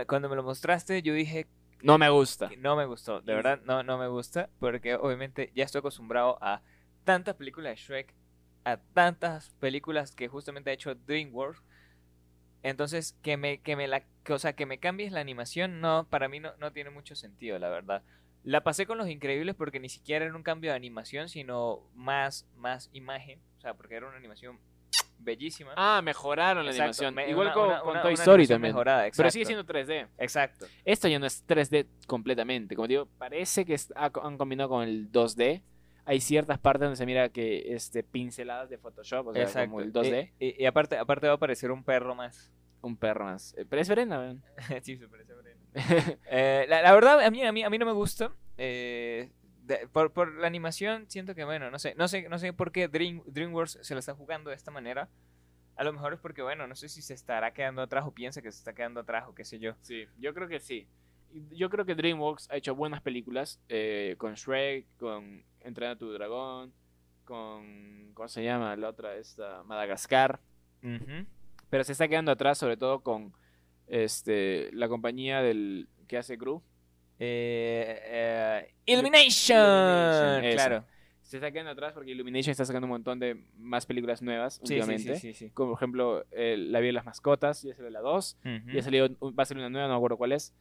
[0.07, 1.47] cuando me lo mostraste, yo dije
[1.81, 2.49] No me gusta.
[2.57, 3.21] no me gustó.
[3.21, 4.49] De verdad, no, no me gusta.
[4.59, 6.61] Porque obviamente ya estoy acostumbrado a
[7.03, 8.13] tantas películas de Shrek,
[8.63, 11.61] a tantas películas que justamente ha hecho DreamWorks.
[12.63, 16.07] Entonces, que me, que me la, que, o sea, que me cambies la animación, no,
[16.09, 18.01] para mí no, no tiene mucho sentido, la verdad.
[18.45, 22.47] La pasé con Los Increíbles porque ni siquiera era un cambio de animación, sino más,
[22.55, 23.39] más imagen.
[23.57, 24.59] O sea, porque era una animación
[25.17, 25.73] bellísima.
[25.75, 27.15] Ah, mejoraron la Exacto, animación.
[27.15, 28.73] me- Igual una- con, una- con una- Toy Story también.
[28.73, 30.07] mejorada, Pero sigue siendo 3D.
[30.19, 30.67] Exacto.
[30.83, 32.75] Esto ya no es 3D completamente.
[32.75, 35.63] Como digo, parece que han combinado con el 2D.
[36.07, 39.71] Hay ciertas partes donde se mira que este, pinceladas de Photoshop, o sea, Exacto.
[39.71, 40.33] como el 2D.
[40.37, 42.51] Y, y- y aparte, aparte va a aparecer un perro más.
[42.85, 43.55] Un perro más.
[43.57, 44.43] Eh, Pero es Verena, weón.
[44.83, 45.35] sí, se parece a.
[46.29, 48.31] Eh, la, la verdad, a mí, a mí, a mí no me gusta.
[48.57, 49.31] eh,
[49.63, 52.71] de- por, por la animación, siento que, bueno, no sé, no sé, no sé por
[52.71, 55.09] qué Dream, DreamWorks se lo está jugando de esta manera.
[55.75, 58.41] A lo mejor es porque, bueno, no sé si se estará quedando atrás o piensa
[58.43, 59.73] que se está quedando atrás o qué sé yo.
[59.81, 60.87] Sí, yo creo que sí.
[61.51, 66.13] Yo creo que DreamWorks ha hecho buenas películas eh, con Shrek, con Entrena a tu
[66.13, 66.71] dragón,
[67.25, 70.39] con ¿cómo se llama la otra esta Madagascar,
[71.69, 73.33] pero se está quedando atrás sobre todo con
[73.87, 76.61] este la compañía del que hace Gru.
[77.19, 79.57] Eh, eh, Illumination.
[79.57, 80.85] Illumination, claro.
[81.21, 84.75] Se está quedando atrás porque Illumination está sacando un montón de más películas nuevas Sí,
[84.75, 85.15] últimamente.
[85.15, 85.49] sí, sí, sí.
[85.51, 88.37] Como por ejemplo eh, La vida de las mascotas, ya salió la 2.
[88.45, 88.71] Ujú.
[88.71, 90.53] Ya salió, va a salir una nueva, no me acuerdo cuál es.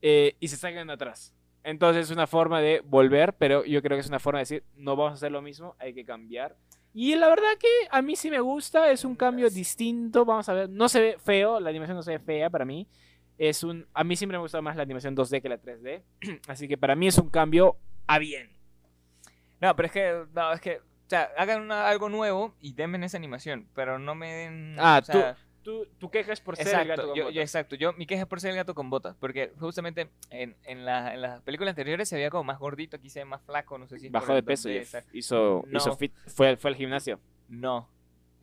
[0.00, 1.34] Eh, y se está quedando atrás.
[1.64, 4.64] Entonces es una forma de volver, pero yo creo que es una forma de decir,
[4.76, 6.56] no vamos a hacer lo mismo, hay que cambiar.
[6.94, 10.52] Y la verdad que a mí sí me gusta, es un cambio distinto, vamos a
[10.52, 12.86] ver, no se ve feo, la animación no se ve fea para mí.
[13.38, 16.02] Es un, a mí siempre me gusta más la animación 2D que la 3D,
[16.48, 17.76] así que para mí es un cambio
[18.06, 18.50] a bien.
[19.60, 23.04] No, pero es que, no, es que, o sea, hagan una- algo nuevo y denme
[23.06, 24.76] esa animación, pero no me den.
[24.78, 25.40] Ah, o sea, Tú,
[25.98, 27.34] tú quejas por ser Exacto, el gato con yo, botas.
[27.34, 27.76] yo- exacto.
[27.76, 29.16] Yo, mi queja es por ser el gato con botas.
[29.18, 33.08] Porque justamente en, en, la- en las películas anteriores se veía como más gordito, aquí
[33.10, 34.82] se ve más flaco, no sé si Bajó de peso, 2D, Jeff.
[34.82, 35.10] exacto.
[35.16, 35.78] hizo, No.
[35.78, 37.20] hizo fit, fue, fue al gimnasio.
[37.48, 37.88] No.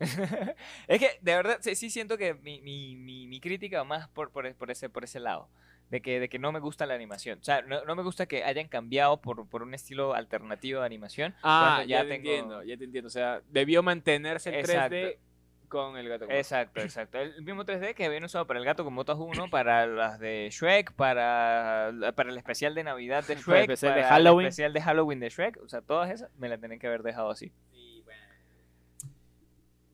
[0.88, 4.08] es que de verdad sí, sí siento que mi, mi, mi, mi crítica va más
[4.08, 5.48] por, por, por ese, por ese lado.
[5.90, 7.40] De que, de que no me gusta la animación.
[7.40, 10.86] O sea, no, no me gusta que hayan cambiado por, por un estilo alternativo de
[10.86, 11.34] animación.
[11.42, 13.08] Ah, ya, ya te tengo- entiendo, ya te entiendo.
[13.08, 14.94] O sea, debió mantenerse el Exacto.
[14.94, 15.16] 3D
[15.70, 16.38] con el gato con botas.
[16.52, 17.18] Exacto, exacto.
[17.18, 20.48] El mismo 3D que habían usado para el gato con botas 1, para las de
[20.52, 24.44] Shrek, para, para el especial de Navidad de Shrek, Para el especial de Halloween.
[24.46, 25.56] el especial de Halloween de Shrek.
[25.62, 27.50] O sea, todas esas me las tienen que haber dejado así.
[27.72, 28.20] Y bueno,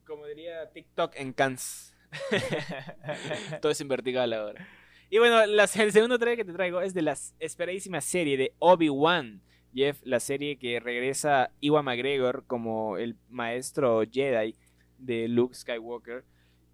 [0.07, 1.95] como diría TikTok en Cans.
[3.61, 4.67] Todo es en vertical ahora.
[5.11, 8.55] Y bueno, las- el segundo trailer que te traigo es de la esperadísima serie de
[8.59, 9.41] Obi-Wan.
[9.75, 14.57] Jeff, la serie que regresa Iwan McGregor como el maestro Jedi
[14.99, 16.25] de Luke Skywalker.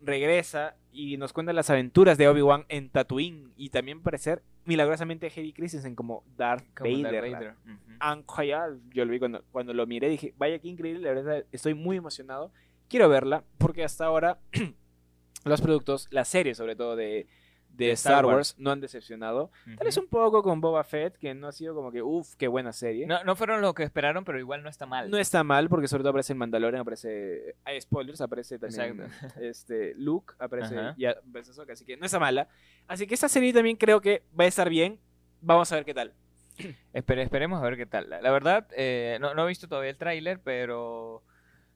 [0.01, 3.53] Regresa y nos cuenta las aventuras de Obi-Wan en Tatooine.
[3.57, 7.31] Y también parecer milagrosamente Heavy Christensen como Darth Como Darth Vader.
[7.31, 7.55] la- Vader.
[7.65, 8.19] Ujú.
[8.19, 8.81] Incroyable.
[8.91, 11.97] Yo lo vi cuando, cuando lo miré, dije, vaya qué increíble, la verdad, estoy muy
[11.97, 12.51] emocionado.
[12.89, 14.39] Quiero verla, porque hasta ahora
[15.45, 17.27] los productos, la serie sobre todo de,
[17.73, 18.37] de De Star, Star Wars.
[18.37, 18.55] Wars.
[18.59, 19.51] no han decepcionado.
[19.77, 22.47] Tal vez un poco con Boba Fett, que no ha sido como que, uff, qué
[22.49, 23.07] buena serie.
[23.07, 25.13] No, No, no fueron lo que esperaron, pero igual no está mal.
[25.15, 27.57] está mal, porque sobre todo aparece el Mandalorian, aparece...
[27.65, 29.41] Hay spoilers, aparece también Exacto.
[29.41, 30.95] este, Luke, aparece Ajá.
[30.99, 32.49] ya aparece Ahsoka, así que no está mala.
[32.89, 35.01] Así que esta serie también creo que va a estar bien.
[35.41, 36.13] Vamos a ver qué tal.
[36.93, 38.11] Espere- esperemos a ver qué tal.
[38.11, 41.23] La, la verdad, eh, no, no he visto todavía el tráiler, pero...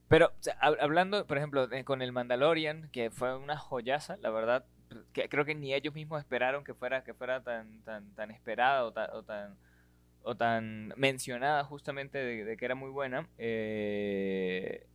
[0.09, 4.17] Pero o sea, hab- hablando, por ejemplo, de- con el Mandalorian, que fue una joyaza,
[4.19, 4.65] la verdad,
[5.13, 8.85] que creo que ni ellos mismos esperaron que fuera, que fuera tan, tan, tan esperada
[8.85, 9.57] o tan, o tan,
[10.23, 13.29] o tan mencionada justamente de, de que era muy buena.
[13.39, 14.87] Eh,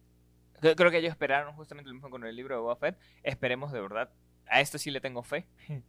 [0.62, 2.98] cre- creo que ellos esperaron justamente lo mismo con el libro de Boba Fett.
[3.24, 4.10] Esperemos de verdad.
[4.54, 5.46] A esto sí le tengo fe.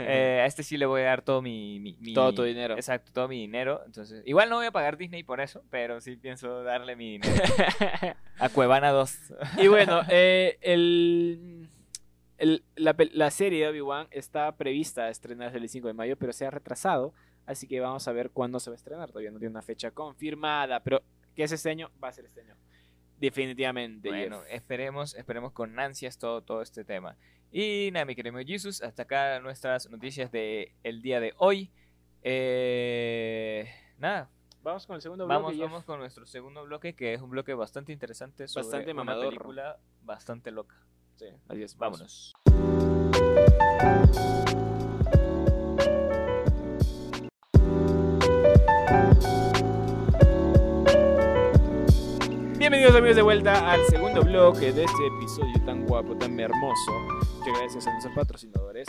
[0.00, 2.74] Eh, a este sí le voy a dar todo mi, mi- mi- Todo tu dinero.
[2.76, 3.82] Exacto, todo mi dinero.
[3.86, 7.42] Entonces, igual no voy a pagar Disney por eso, pero sí pienso darle mi dinero
[8.38, 9.18] a Cuevana 2.
[9.58, 11.68] Y bueno, eh, el,
[12.38, 16.32] el- la, la serie de Obi-Wan está prevista a estrenarse el 5 de mayo, pero
[16.32, 17.12] se ha retrasado.
[17.46, 19.08] Así que vamos a ver cuándo se va a estrenar.
[19.10, 21.02] Todavía no tiene una fecha confirmada, pero
[21.34, 22.54] que es este año, va a ser este año.
[23.18, 24.08] Definitivamente.
[24.08, 24.52] Bueno, Jeff.
[24.52, 27.16] esperemos, esperemos con ansias todo, todo este tema.
[27.50, 31.70] Y nada, mi querido Jesus, hasta acá nuestras noticias del el día de hoy.
[32.22, 34.28] Eh, nada,
[34.62, 35.70] Vamos con el segundo vamos, bloque, Jeff.
[35.70, 39.78] vamos con nuestro segundo bloque, que es un bloque bastante interesante sobre Bastante una película
[40.02, 40.76] bastante loca.
[41.18, 42.32] Sí, así es, Vámonos.
[52.56, 56.92] Bienvenidos amigos de vuelta al segundo bloque de este episodio tan guapo, tan hermoso.
[57.38, 58.86] Muchas gracias a nuestros patrocinadores.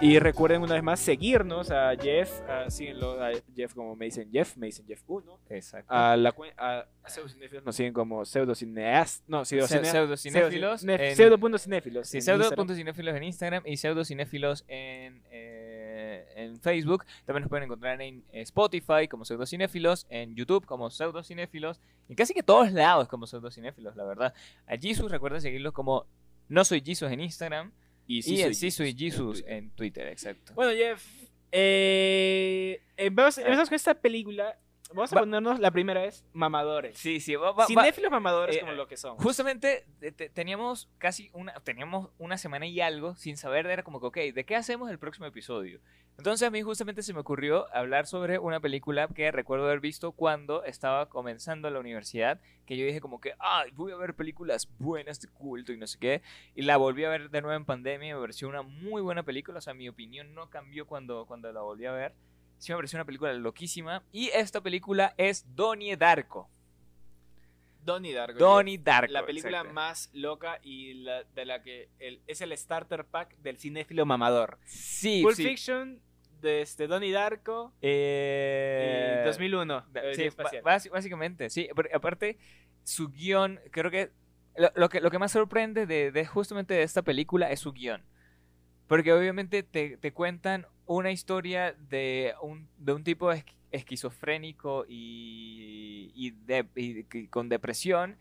[0.00, 4.28] Y recuerden una vez más seguirnos a Jeff, a, síguenlo a Jeff como me dicen
[4.30, 5.38] Jeff, me dicen Jeff 1.
[5.48, 5.94] Exacto.
[5.94, 10.84] A la a, a pseudocinéfilos nos siguen como pseudocineast, no, Pseudocinéfilos.
[10.84, 12.08] en- Pseudo.cinéfilos.
[12.08, 17.04] Sí, en pseudo.cinéfilos en Instagram y pseudocinéfilos en, eh, en Facebook.
[17.24, 22.42] También nos pueden encontrar en Spotify como pseudocinéfilos, en YouTube como pseudocinéfilos, y casi que
[22.42, 24.34] todos lados como pseudocinéfilos, la verdad.
[24.66, 26.04] A Jesus recuerden seguirlos como
[26.48, 27.72] No Soy Jesus en Instagram
[28.06, 29.52] Y y, sí el Soy en Jesus Twitter.
[29.52, 30.52] en Twitter, exacto.
[30.54, 31.04] Bueno, Jeff,
[31.52, 34.58] eh, eh, vamos- empezamos con esta película.
[34.90, 36.98] Vamos a Va- ponernos la primera vez mamadores.
[36.98, 39.16] Sí, sí, va- va- Cinéfilos mamadores eh, como lo que son.
[39.16, 43.98] Justamente te- te- teníamos casi una, teníamos una semana y algo sin saber, era como
[43.98, 45.80] que, ok, ¿de qué hacemos el próximo episodio?
[46.16, 50.12] Entonces a mí justamente se me ocurrió hablar sobre una película que recuerdo haber visto
[50.12, 54.68] cuando estaba comenzando la universidad, que yo dije como que, ay, voy a ver películas
[54.78, 56.22] buenas de culto y no sé qué,
[56.54, 59.24] y la volví a ver de nuevo en pandemia y me pareció una muy buena
[59.24, 62.14] película, o sea, mi opinión no cambió cuando, cuando la volví a ver.
[62.64, 64.02] Sí me pareció una película loquísima.
[64.10, 66.48] Y esta película es Donnie Darko.
[67.84, 68.38] Donnie Darko.
[68.38, 69.12] Donnie Darko.
[69.12, 69.74] La película exacto.
[69.74, 74.58] más loca y la, de la que el- es el starter pack del cinéfilo mamador.
[74.64, 75.44] Sí, Pulp sí.
[75.44, 76.00] Fiction
[76.40, 79.84] de este Donnie Darko Eh, y 2001.
[79.92, 81.68] da- eh, sí, básicamente, sí.
[81.92, 82.38] Aparte,
[82.82, 84.10] su guion, creo que
[84.56, 87.72] lo, lo que lo que más sorprende de, de justamente de esta película es su
[87.74, 88.02] guion.
[88.86, 96.12] Porque obviamente te, te cuentan una historia de un, de un tipo es- esquizofrénico y,
[96.14, 98.16] y de- y que- con depresión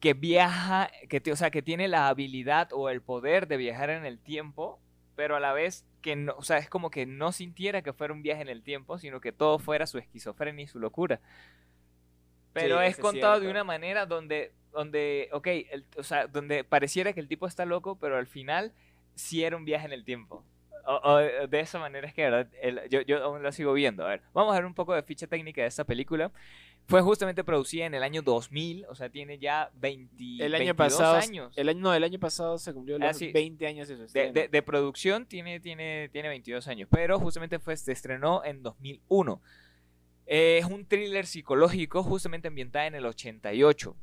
[0.00, 3.90] que viaja, que, te- o sea, que tiene la habilidad o el poder de viajar
[3.90, 4.80] en el tiempo,
[5.16, 8.12] pero a la vez que no, o sea, es como que no sintiera que fuera
[8.14, 11.20] un viaje en el tiempo, sino que todo fuera su esquizofrenia y su locura.
[12.52, 17.12] Pero Sí, es contado de una manera donde, donde, ok, el- o sea, donde pareciera
[17.12, 18.72] que el tipo está loco, pero al final
[19.16, 20.44] sí era un viaje en el tiempo.
[20.88, 22.46] O- o de esa manera es que, ¿verdad?
[22.62, 24.04] El- yo, yo aún lo sigo viendo.
[24.06, 26.30] A ver, vamos a ver un poco de ficha técnica de esta película.
[26.86, 30.76] Fue justamente producida en el año 2000, o sea, tiene ya 20, El año 22
[30.76, 31.52] pasado, años.
[31.56, 33.32] el año, no, el año pasado se cumplió Ah, los sí.
[33.32, 34.32] 20 años de su De, estreno.
[34.32, 39.42] de- de producción tiene, tiene, tiene 22 años, pero justamente fue, se estrenó en 2001.
[40.28, 43.96] Eh, es un thriller psicológico justamente ambientada en el 88,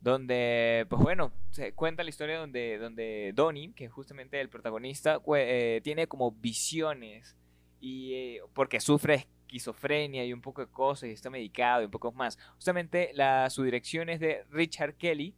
[0.00, 5.20] donde, pues bueno, se cuenta la historia donde, donde Donnie, que es justamente el protagonista,
[5.36, 7.36] eh, tiene como visiones,
[7.80, 11.90] y eh, porque sufre esquizofrenia y un poco de cosas, y está medicado y un
[11.90, 12.38] poco más.
[12.54, 15.34] Justamente la, su dirección es de Richard Kelly.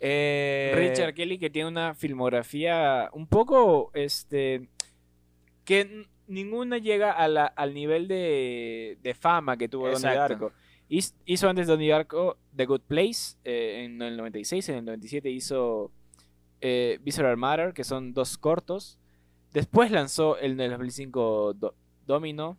[0.00, 4.68] Eh, Richard Kelly que tiene una filmografía un poco este
[5.64, 10.20] que ninguna llega a la- al nivel de, de fama que tuvo Donnie Exacto.
[10.20, 10.52] Darko.
[10.88, 15.30] Hiz- Hizo antes Donnie Darko The Good Place eh, en el 96, en el 97
[15.30, 15.90] hizo
[16.60, 18.98] eh, Visceral Matter, que son dos cortos.
[19.52, 21.74] Después lanzó el del 2005 Do-
[22.06, 22.56] Domino,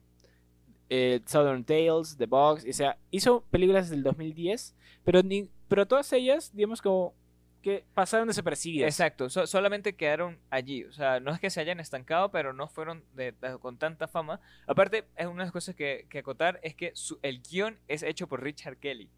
[0.89, 6.11] eh, Southern Tales, The Box, o sea, hizo películas del 2010, pero, ni, pero todas
[6.13, 7.13] ellas, digamos, como
[7.65, 8.87] que pasaron desapercibidas.
[8.87, 10.83] Exacto, so- solamente quedaron allí.
[10.83, 14.07] O sea, no es que se hayan estancado, pero no fueron de- de- con tanta
[14.07, 14.39] fama.
[14.67, 18.03] Aparte, es una de las cosas que, que acotar es que su- el guion es
[18.03, 19.09] hecho por Richard Kelly.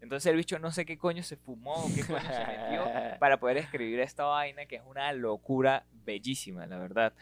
[0.00, 2.84] Entonces el bicho no sé qué coño se fumó, qué coño se metió
[3.18, 7.12] para poder escribir esta vaina que es una locura bellísima, la verdad.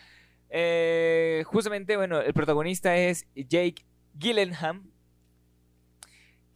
[0.51, 3.83] Eh, justamente, bueno, el protagonista es Jake
[4.15, 4.83] Gyllenhaal,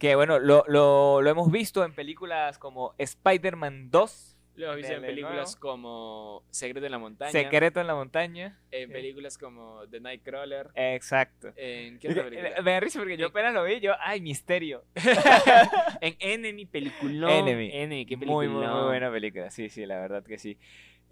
[0.01, 4.93] que bueno, lo, lo- lo hemos visto en películas como Spider-Man 2, Lo hemos visto
[4.93, 5.59] en películas nuevo.
[5.59, 8.59] como Secreto en la Montaña, Secreto en la Montaña.
[8.71, 8.93] en Sí.
[8.93, 11.53] películas como The Nightcrawler, Exacto.
[11.55, 12.49] en ¿qué otra película?
[12.63, 14.83] Me da risa porque yo apenas lo vi, yo, ay, misterio.
[16.01, 17.37] en Enemy película.
[17.37, 17.69] Enemy.
[17.71, 18.87] Enemy, qué Muy, muy, muy peliculón.
[18.87, 19.51] buena película.
[19.51, 20.57] Sí, sí, la verdad que sí.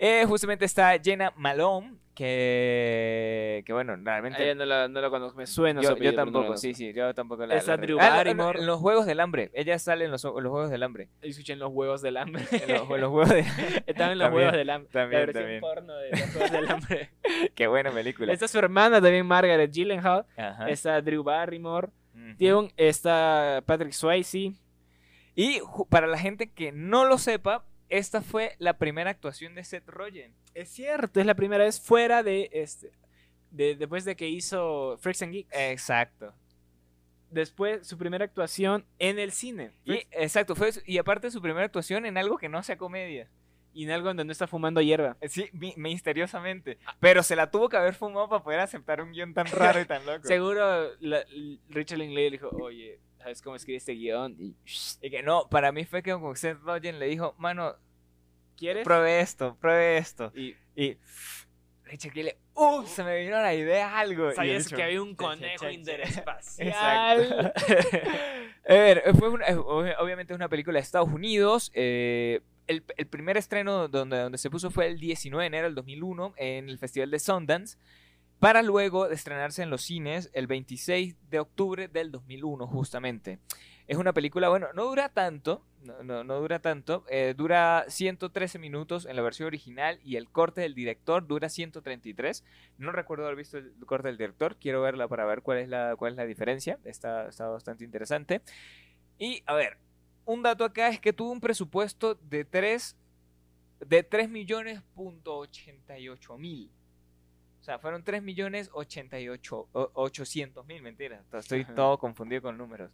[0.01, 4.41] Eh, justamente está Jenna Malone, que, que bueno, realmente...
[4.41, 6.93] Ah, ya no la, no la conozco, me suena su Yo, no tampoco, sí, sí,
[6.93, 7.55] yo tampoco la.
[7.57, 9.51] Está la- Drew Ah, no, en los Juegos del Hambre.
[9.53, 11.09] Ella sale en los, en los Juegos del Hambre.
[11.21, 12.43] Escuchen los huevos del hambre.
[12.51, 13.39] En los, en los Juegos de...
[13.87, 14.89] Estaban en los También, huevos del hambre.
[14.91, 15.61] también, la versión también.
[15.61, 17.09] porno de los huevos del hambre.
[17.55, 18.31] Qué buena película.
[18.33, 20.25] Está su hermana también, Margaret Gyllenhaal.
[20.37, 20.69] Ajá.
[20.69, 21.89] Está Drew Barrymore.
[22.15, 22.35] Ujú.
[22.37, 24.53] Tiene- Está Patrick Swayze.
[25.35, 29.87] Y para la gente que no lo sepa, esta fue la primera actuación de Seth
[29.87, 30.33] Rogen.
[30.53, 32.91] Es cierto, es la primera vez fuera de este.
[33.51, 35.49] De, después de que hizo Freaks and Geeks.
[35.53, 36.33] Exacto.
[37.31, 39.71] Después, su primera actuación en el cine.
[39.85, 43.29] Y, exacto, fue y aparte su primera actuación en algo que no sea comedia.
[43.71, 45.15] Y en algo donde no está fumando hierba.
[45.21, 46.79] Eh, Sí, mi- misteriosamente.
[46.99, 49.85] Pero se la tuvo que haber fumado para poder aceptar un guion tan raro y
[49.85, 50.27] tan loco.
[50.27, 51.23] Seguro la-
[51.69, 54.35] Richard Linklater dijo, oye, ¿sabes cómo escribe este guion?
[54.39, 54.55] Y,
[55.01, 57.75] Y que no, para mí fue que como Seth Rogen le dijo, mano,
[58.57, 58.83] ¿Quieres?
[58.83, 60.31] pruebe esto, pruebe esto.
[60.35, 60.97] Y Y
[61.83, 62.13] Richard
[62.55, 62.83] ¡uh!
[62.85, 64.31] Se me vino la idea algo.
[64.33, 67.53] Sabías que había un conejo interespacial.
[68.67, 71.71] A ver, fue una- obvi- obviamente es una película de Estados Unidos.
[71.73, 75.73] eh, el, el primer estreno donde, donde se puso fue el 19 de enero del
[75.75, 77.77] 2001 en el Festival de Sundance.
[78.39, 83.39] Para luego estrenarse en los cines el 26 de octubre del 2001, justamente.
[83.85, 88.57] Es una película, bueno, no dura tanto, no, no, no dura tanto, eh, dura 113
[88.57, 92.45] minutos en la versión original y el corte del director dura 133.
[92.77, 95.97] No recuerdo haber visto el corte del director, quiero verla para ver cuál es la,
[95.97, 98.41] cuál es la diferencia, está, está bastante interesante.
[99.17, 99.79] Y a ver,
[100.23, 102.95] un dato acá es que tuvo un presupuesto de 3,
[103.85, 106.71] de 3 millones punto 88 mil.
[107.69, 111.75] Sea, fueron 3 millones 88, o- 800 mil, mentira, estoy Ajá.
[111.75, 112.89] todo confundido con números.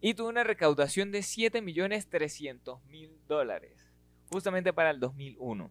[0.00, 3.92] Y tuvo una recaudación de 7 millones 300 mil dólares,
[4.30, 5.70] justamente para el 2001.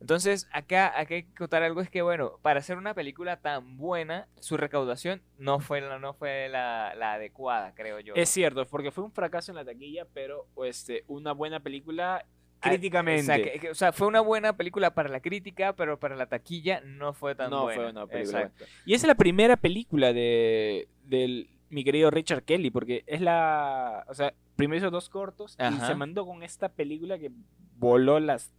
[0.00, 3.76] Entonces, acá, acá hay que contar algo, es que, bueno, para hacer una película tan
[3.76, 8.14] buena, su recaudación no fue la, no fue la, la adecuada, creo yo.
[8.14, 12.24] Es cierto, porque fue un fracaso en la taquilla, pero este, una buena película
[12.70, 13.22] críticamente.
[13.22, 16.16] O sea, que- que- o sea, fue una buena película para la crítica, pero para
[16.16, 17.80] la taquilla no fue tan No buena.
[17.82, 18.64] fue una película Exacto.
[18.86, 24.04] Y esa es la primera película de del mi querido Richard Kelly, porque es la,
[24.08, 27.30] o sea, primero hizo dos cortos y se mandó con esta película que
[27.78, 28.52] voló las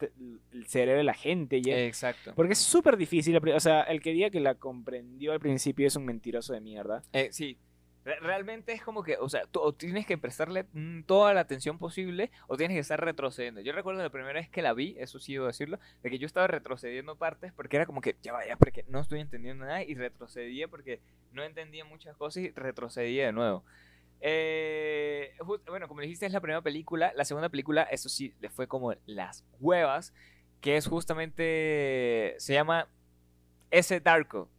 [0.52, 1.62] el cerebro de la gente.
[1.86, 2.34] Exacto.
[2.36, 5.96] porque es súper difícil, o sea, el que diga que la comprendió al principio es
[5.96, 7.04] un mentiroso de mierda.
[7.14, 7.58] Eh, sí.
[8.06, 11.78] Re- Realmente es como que, o sea, o tienes que prestarle mm, toda la atención
[11.80, 13.62] posible o tienes que estar retrocediendo.
[13.62, 16.48] Yo recuerdo la primera vez que la vi, eso sí decirlo, de que yo estaba
[16.48, 20.68] retrocediendo partes porque era como que, ya vaya, porque no estoy entendiendo nada y retrocedía
[20.68, 21.00] porque
[21.32, 23.64] no entendía muchas cosas y retrocedía de nuevo.
[24.22, 25.34] Eh,
[25.68, 27.12] bueno, como dijiste, es la primera película.
[27.16, 30.14] La segunda película, eso sí, le fue como las huevas,
[30.62, 32.88] que es justamente, se llama
[33.72, 34.00] S.
[34.00, 34.50] Darko.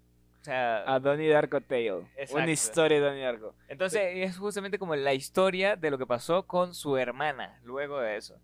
[0.44, 2.02] O sea, A Donnie Darko Tale.
[2.16, 2.34] Exacto.
[2.42, 3.54] Una historia de Donnie Darko.
[3.66, 8.16] entonces es justamente como la historia de lo que pasó con su hermana luego de
[8.18, 8.38] eso.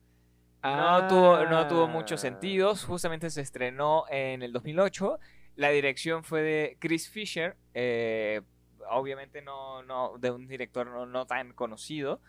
[0.62, 2.22] No, tuvo, no tuvo muchos Ah.
[2.28, 5.18] sentidos, justamente se estrenó en el 2008,
[5.56, 8.40] la dirección fue de Chris Fisher, eh,
[8.90, 12.20] obviamente no, no de un director no, no tan conocido.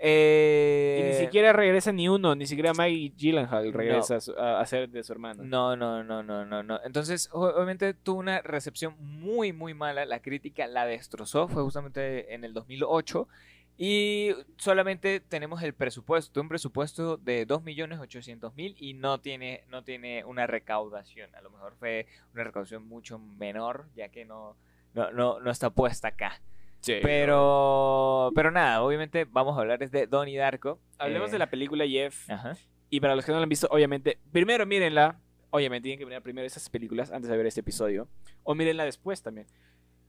[0.00, 4.60] Y Eh, ni siquiera regresa ni uno, ni siquiera Maggie Gyllenhaal regresa a su- a,
[4.60, 5.42] a ser de su hermano.
[5.42, 6.80] No, no, no, no, no, no.
[6.84, 10.06] Entonces, obviamente tuvo una recepción muy, muy mala.
[10.06, 11.48] La crítica la destrozó.
[11.48, 13.26] Fue justamente en el 2008.
[13.80, 20.46] Y solamente tenemos el presupuesto, un presupuesto de 2.800.000 y no tiene, no tiene una
[20.48, 21.32] recaudación.
[21.36, 24.56] A lo mejor fue una recaudación mucho menor, ya que no,
[24.94, 26.40] no, no, no está puesta acá.
[27.02, 30.80] Pero, pero nada, obviamente vamos a hablar de Donnie Darko.
[30.98, 32.28] Hablemos Eh, de la película Jeff.
[32.30, 32.56] Ajá.
[32.90, 35.20] Y para los que no la han visto, obviamente, primero mírenla.
[35.50, 38.06] Obviamente tienen que mirar primero esas películas antes de ver este episodio.
[38.44, 39.46] O mírenla después también.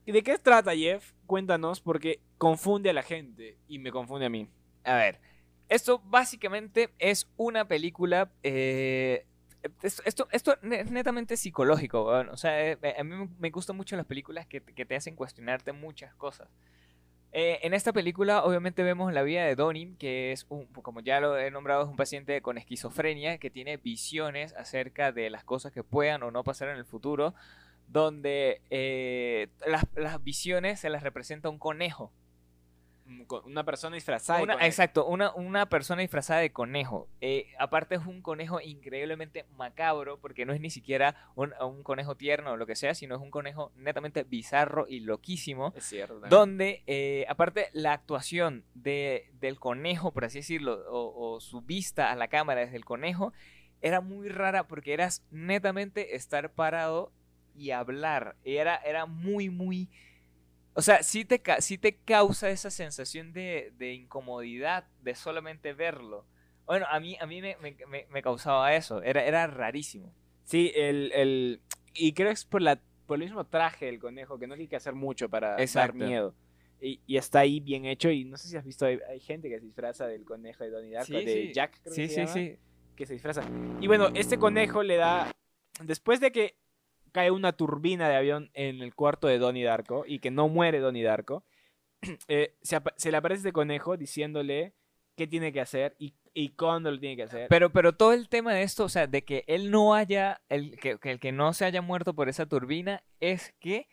[0.04, 1.12] ¿Y ¿De qué trata Jeff?
[1.26, 4.48] Cuéntanos porque confunde a la gente y me confunde a mí.
[4.84, 5.18] A ver,
[5.68, 8.30] esto básicamente es una película.
[8.42, 9.24] eh,
[9.82, 12.04] esto, esto, es netamente psicológico.
[12.04, 15.16] O sea, eh, a mí me- me gustan mucho las películas que, que te hacen
[15.16, 16.48] cuestionarte muchas cosas.
[17.32, 21.20] Eh, en esta película, obviamente, vemos la vida de Donnie, que es, un, como ya
[21.20, 25.70] lo he nombrado, es un paciente con esquizofrenia que tiene visiones acerca de las cosas
[25.72, 27.34] que puedan o no pasar en el futuro,
[27.86, 32.12] donde eh, las, las visiones se las representa un conejo.
[33.10, 34.38] Mm, Una persona disfrazada.
[34.38, 34.66] de Una- conejo.
[34.68, 37.08] exacto, una, una persona disfrazada de conejo.
[37.20, 42.14] Eh, aparte es un conejo increíblemente macabro porque no es ni siquiera un, un conejo
[42.16, 45.72] tierno o lo que sea, sino es un conejo netamente bizarro y loquísimo.
[45.76, 46.14] Es cierto.
[46.14, 46.30] también.
[46.30, 52.12] Donde, eh, aparte, la actuación de, del conejo, por así decirlo, o, o su vista
[52.12, 53.32] a la cámara desde el conejo,
[53.82, 57.10] era muy rara porque eras netamente estar parado
[57.56, 58.36] y hablar.
[58.44, 59.88] Era, era muy, muy...
[60.80, 66.24] O sea, sí te, sí te causa esa sensación de, de incomodidad de solamente verlo.
[66.64, 69.02] Bueno, a mí, a mí me, me- me- me causaba eso.
[69.02, 70.10] Era, era rarísimo.
[70.42, 71.60] Sí, el, el...
[71.92, 74.70] Y creo que es por, la, por el mismo traje del conejo, que no tiene
[74.70, 75.98] que hacer mucho para Exacto.
[75.98, 76.34] dar miedo.
[76.80, 78.08] Y, y está ahí bien hecho.
[78.10, 80.70] Y no sé si has visto, hay, hay gente que se disfraza del conejo de
[80.70, 81.52] Donnie Darko, Sí, de sí.
[81.52, 82.56] Jack, creo Sí, que se llama,
[82.96, 83.42] que se disfraza.
[83.82, 85.30] Y bueno, este conejo le da...
[85.84, 86.56] Después de que
[87.10, 90.78] cae una turbina de avión en el cuarto de Donnie Darko y que no muere
[90.80, 91.44] Donnie Darko,
[92.28, 94.74] eh, se, se le aparece este conejo diciéndole
[95.16, 97.48] qué tiene que hacer y, y cuándo lo tiene que hacer.
[97.48, 100.78] Pero, pero todo el tema de esto, o sea, de que él no haya, el,
[100.78, 103.86] que, que el que no se haya muerto por esa turbina, es que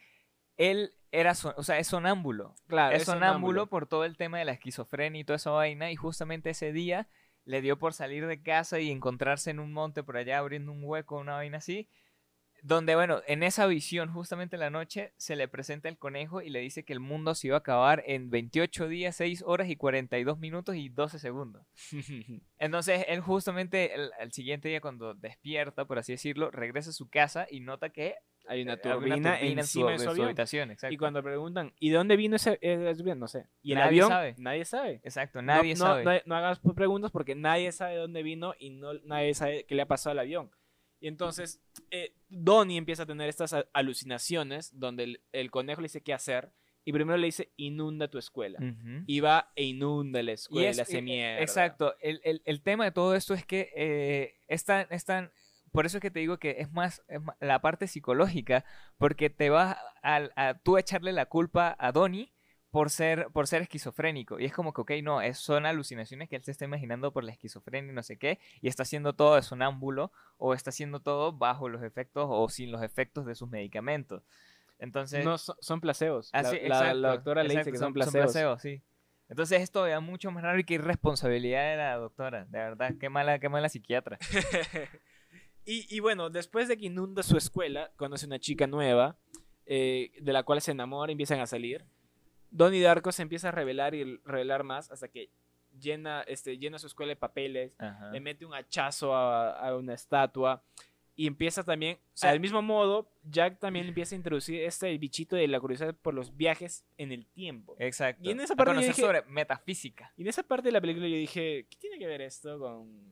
[0.56, 2.56] él era, son- o sea, es sonámbulo.
[2.68, 5.92] claro, es sonámbulo por todo el tema de la esquizofrenia y toda esa vaina.
[5.92, 7.08] Y justamente ese día
[7.46, 10.84] le dio por salir de casa y encontrarse en un monte por allá abriendo un
[10.84, 11.90] hueco, una vaina así.
[12.68, 16.50] Donde, bueno, en esa visión, justamente en la noche, se le presenta el conejo y
[16.50, 19.78] le dice que el mundo se iba a acabar en 28 días, 6 horas y
[19.78, 21.66] 42 minutos y 12 segundos.
[22.60, 27.10] Entonces, él justamente el, al siguiente día, cuando despierta, por así decirlo, regresa a su
[27.10, 28.16] casa y nota que
[28.48, 30.72] Hay una turbina, en su, encima de su de su habitación.
[30.72, 30.94] Exacto.
[30.94, 33.18] Y cuando preguntan, ¿y de dónde vino ese ese avión?
[33.20, 33.46] No sé.
[33.62, 34.36] Y el Nadie avión, sabe.
[34.40, 35.00] nadie sabe.
[35.06, 36.04] Exacto, No- nadie no, sabe.
[36.04, 39.74] No, no hagas preguntas porque nadie sabe de dónde vino y no, nadie sabe qué
[39.76, 40.52] le ha pasado al avión.
[41.00, 41.62] Y entonces,
[41.92, 46.52] eh, Donnie empieza a tener estas alucinaciones donde el, el conejo le dice qué hacer.
[46.86, 48.60] Y primero le dice, inunda tu escuela.
[49.08, 51.42] Y va e inunda la escuela, es- eh, mierda.
[51.42, 51.96] Exacto.
[52.00, 55.32] El, el- el tema de todo esto es que eh, es tan- es tan-
[55.74, 58.64] Por eso es que te digo que es más, es la parte psicológica,
[58.98, 62.34] porque te vas a, a tú a echarle la culpa a Donnie
[62.72, 64.40] por ser, por ser esquizofrénico.
[64.40, 67.24] Y es como que, ok, no, es, son alucinaciones que él se está imaginando por
[67.24, 71.00] la esquizofrenia y no sé qué, y está haciendo todo de sonámbulo, o está haciendo
[71.02, 74.24] todo bajo los efectos o sin los efectos de sus medicamentos.
[74.80, 76.30] Entonces, No, son, son placebos.
[76.34, 78.26] La- Así, la, la Ah, exacto, doctora le dice que son placebos.
[78.34, 78.82] placebos, sí.
[79.30, 83.10] Entonces esto todavía mucho más raro y qué irresponsabilidad de la doctora, de verdad, qué
[83.10, 84.18] mala, qué mala psiquiatra.
[85.66, 89.18] y, y bueno, después de que inunda su escuela, conoce una chica nueva,
[89.66, 91.84] eh, de la cual se enamora y empiezan a salir.
[92.52, 95.30] Donnie Darko se empieza a revelar y revelar más hasta que
[95.80, 98.12] llena, este, llena su escuela de papeles, Ajá.
[98.12, 100.64] le mete un hachazo a, a una estatua
[101.16, 102.32] y empieza también, o sea, Ah.
[102.34, 106.36] del mismo modo, Jack también empieza a introducir este bichito de la curiosidad por los
[106.38, 107.76] viajes en el tiempo.
[107.80, 108.22] Exacto.
[108.24, 110.14] Y en esa parte yo conocer dije- sobre metafísica.
[110.16, 113.12] Y en esa parte de la película yo dije, ¿qué tiene que ver esto con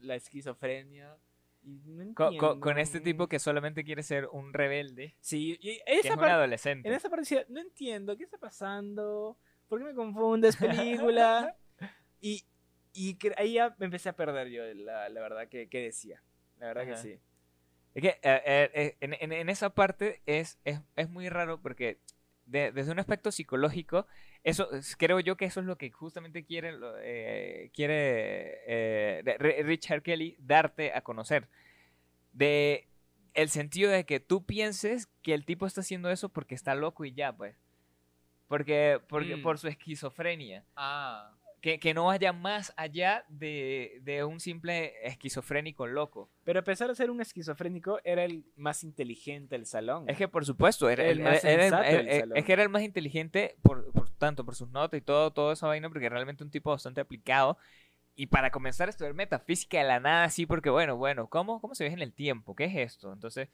[0.00, 1.16] la esquizofrenia?
[1.62, 2.80] Y no Co- co- Con, entiendo.
[2.80, 6.88] este tipo que solamente quiere ser un rebelde, Sí, y que esa es un adolescente.
[6.88, 9.36] en esa parte decía, no entiendo, ¿qué está pasando?
[9.68, 11.56] ¿Por qué me confundes, película?
[12.20, 12.44] y
[12.92, 16.22] y que ahí ya me empecé a perder yo la, la verdad que, que decía.
[16.58, 17.02] La verdad que Ajá.
[17.02, 17.20] sí.
[17.94, 21.60] Es que eh, eh, eh, en, en- en esa parte es, es, es muy raro
[21.60, 22.00] porque
[22.46, 24.06] de- desde un aspecto psicológico,
[24.44, 30.02] eso es- creo yo que eso es lo que justamente quiere, eh, quiere eh, Richard
[30.02, 31.48] Kelly darte a conocer.
[32.32, 32.86] De
[33.34, 37.04] el sentido de que tú pienses que el tipo está haciendo eso porque está loco
[37.04, 37.56] y ya, pues.
[38.48, 39.42] Porque, porque Mm.
[39.42, 40.64] por su esquizofrenia.
[40.74, 41.32] Ah.
[41.60, 46.30] Que, que no vaya más allá de, de un simple esquizofrénico loco.
[46.44, 50.08] Pero a pesar de ser un esquizofrénico, era el más inteligente del salón.
[50.08, 52.36] Es que por supuesto, era El el, más era- era- sensato del era- salón.
[52.38, 55.52] es que era el más inteligente por, por tanto por sus notas y todo, todo
[55.52, 57.58] esa vaina, porque realmente un tipo bastante aplicado.
[58.16, 61.74] Y para comenzar a estudiar metafísica de la nada, sí, porque bueno, bueno, ¿cómo, cómo
[61.74, 62.54] se ve en el tiempo?
[62.54, 63.12] ¿Qué es esto?
[63.12, 63.48] Entonces,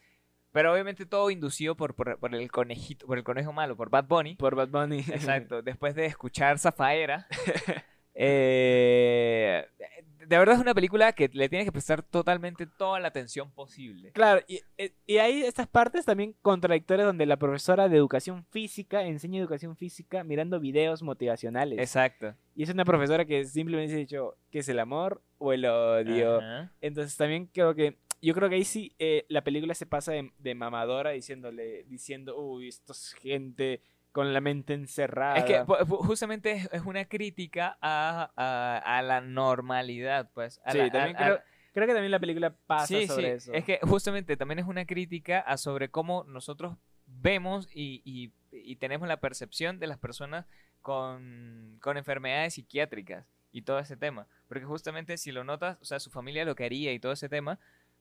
[0.52, 4.06] pero obviamente todo inducido por, por, por el conejito, por el conejo malo, por Bad
[4.06, 4.34] Bunny.
[4.36, 5.00] por Bad Bunny.
[5.00, 7.26] Exacto, después de escuchar Zafaera.
[8.18, 9.66] eh,
[10.26, 14.10] de verdad es una película que le tienes que prestar totalmente toda la atención posible.
[14.12, 19.02] Claro, y, eh, y hay estas partes también contradictorias donde la profesora de educación física
[19.02, 21.78] enseña educación física mirando videos motivacionales.
[21.78, 22.34] Exacto.
[22.54, 26.38] Y es una profesora que simplemente ha dicho que es el amor o el odio.
[26.38, 26.72] Ajá.
[26.80, 30.32] Entonces también creo que, yo creo que ahí sí eh, la película se pasa de,
[30.38, 33.82] de mamadora diciéndole, diciendo, uy, esto es gente
[34.16, 35.36] con la mente encerrada.
[35.36, 40.58] Es que justamente es, es una crítica a, a- a la normalidad, pues.
[40.64, 41.38] a sí, la- también creo,
[41.74, 43.52] creo que también la película pasa sí, sobre sí, eso.
[43.52, 48.76] Es que justamente también es una crítica a sobre cómo nosotros vemos y, y- y
[48.76, 50.46] tenemos la percepción de las personas
[50.80, 54.28] con, con enfermedades psiquiátricas y todo ese tema.
[54.48, 57.58] Porque justamente si lo notas, o sea, su familia lo quería y todo ese tema,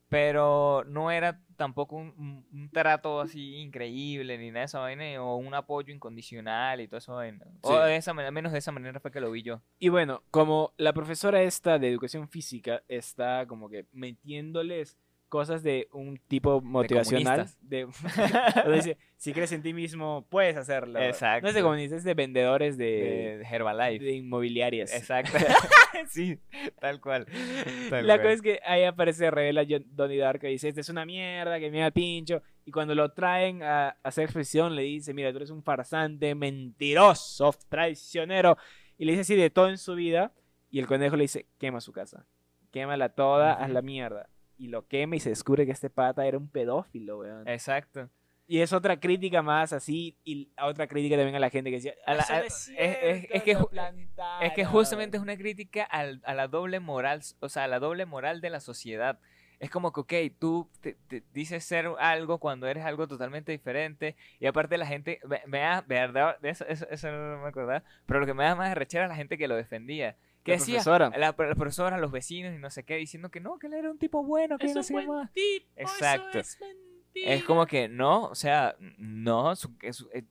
[0.10, 5.54] pero no era tampoco un, trato así increíble ni nada de esa vaina, o un
[5.54, 7.46] apoyo incondicional y todo eso vaina.
[7.62, 7.80] O Sí.
[7.86, 9.62] de esa manera, menos de esa manera fue que lo vi yo.
[9.80, 14.98] Y bueno, como la profesora esta de educación física está como que metiéndoles
[15.30, 17.48] cosas de un tipo motivacional.
[17.62, 17.88] De
[18.76, 21.00] dice, si crees en ti mismo, puedes hacerlo.
[21.00, 21.44] Exacto.
[21.44, 24.04] No es de comunistas, es de vendedores de, De Herbalife.
[24.04, 24.94] de inmobiliarias.
[24.94, 25.38] Exacto.
[26.08, 26.40] sí,
[26.80, 27.26] tal cual.
[27.90, 28.22] tal La cual.
[28.22, 31.70] cosa es que ahí aparece, revela Donnie Darko y dice, este es una mierda, que
[31.72, 32.42] me da el pincho.
[32.66, 36.34] Y cuando lo traen a, a hacer expresión, le dice, mira, tú eres un farsante,
[36.36, 38.58] mentiroso, traicionero.
[38.98, 40.32] Y le dice así de todo en su vida.
[40.72, 42.26] Y el conejo le dice, quema su casa.
[42.72, 43.74] Quémala toda, haz Ujú.
[43.74, 44.30] la mierda.
[44.58, 47.48] Y lo quema y se descubre que este pata era un pedófilo, weón.
[47.48, 48.10] Exacto.
[48.48, 51.94] Y es otra crítica más así, y otra crítica también a la gente que decía,
[52.06, 54.44] A la- "Eso no a- es, es- es- cierto, es que lo ju- plantaron".
[54.44, 57.80] Es que justamente es una crítica al- a la doble moral, o sea, a la
[57.80, 59.20] doble moral de la sociedad.
[59.60, 64.16] Es como que, ok, tú te- te dices ser algo cuando eres algo totalmente diferente.
[64.40, 68.20] Y aparte la gente, me, me da, verdad, eso, eso, eso no me acordaba, pero
[68.20, 70.18] lo que me da más rechera es la gente que lo defendía.
[70.46, 71.10] Que La decía, profesora.
[71.10, 73.92] La, la profesora, los vecinos y no sé qué, diciendo que no, que él era
[73.92, 75.32] un tipo bueno, que Es no un sé qué más.
[75.34, 76.40] tipo, eso Exacto.
[76.40, 77.34] es mentira.
[77.34, 80.24] Es como que no, o sea, no, su- su- eh,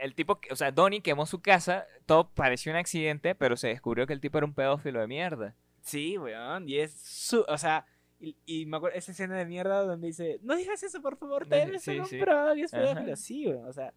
[0.00, 4.06] el tipo, o sea, Donnie quemó su casa, todo pareció un accidente, pero se descubrió
[4.06, 5.54] que el tipo era un pedófilo de mierda.
[5.82, 7.86] Sí, weón, y es su, o sea,
[8.20, 11.42] y, y me acuerdo esa escena de mierda donde dice, no digas eso, por favor,
[11.44, 12.18] No, te sí, eres sí, un sí.
[12.18, 12.82] pro, y es Ajá.
[12.84, 13.16] pedófilo".
[13.16, 13.92] Sí, weón, o sea,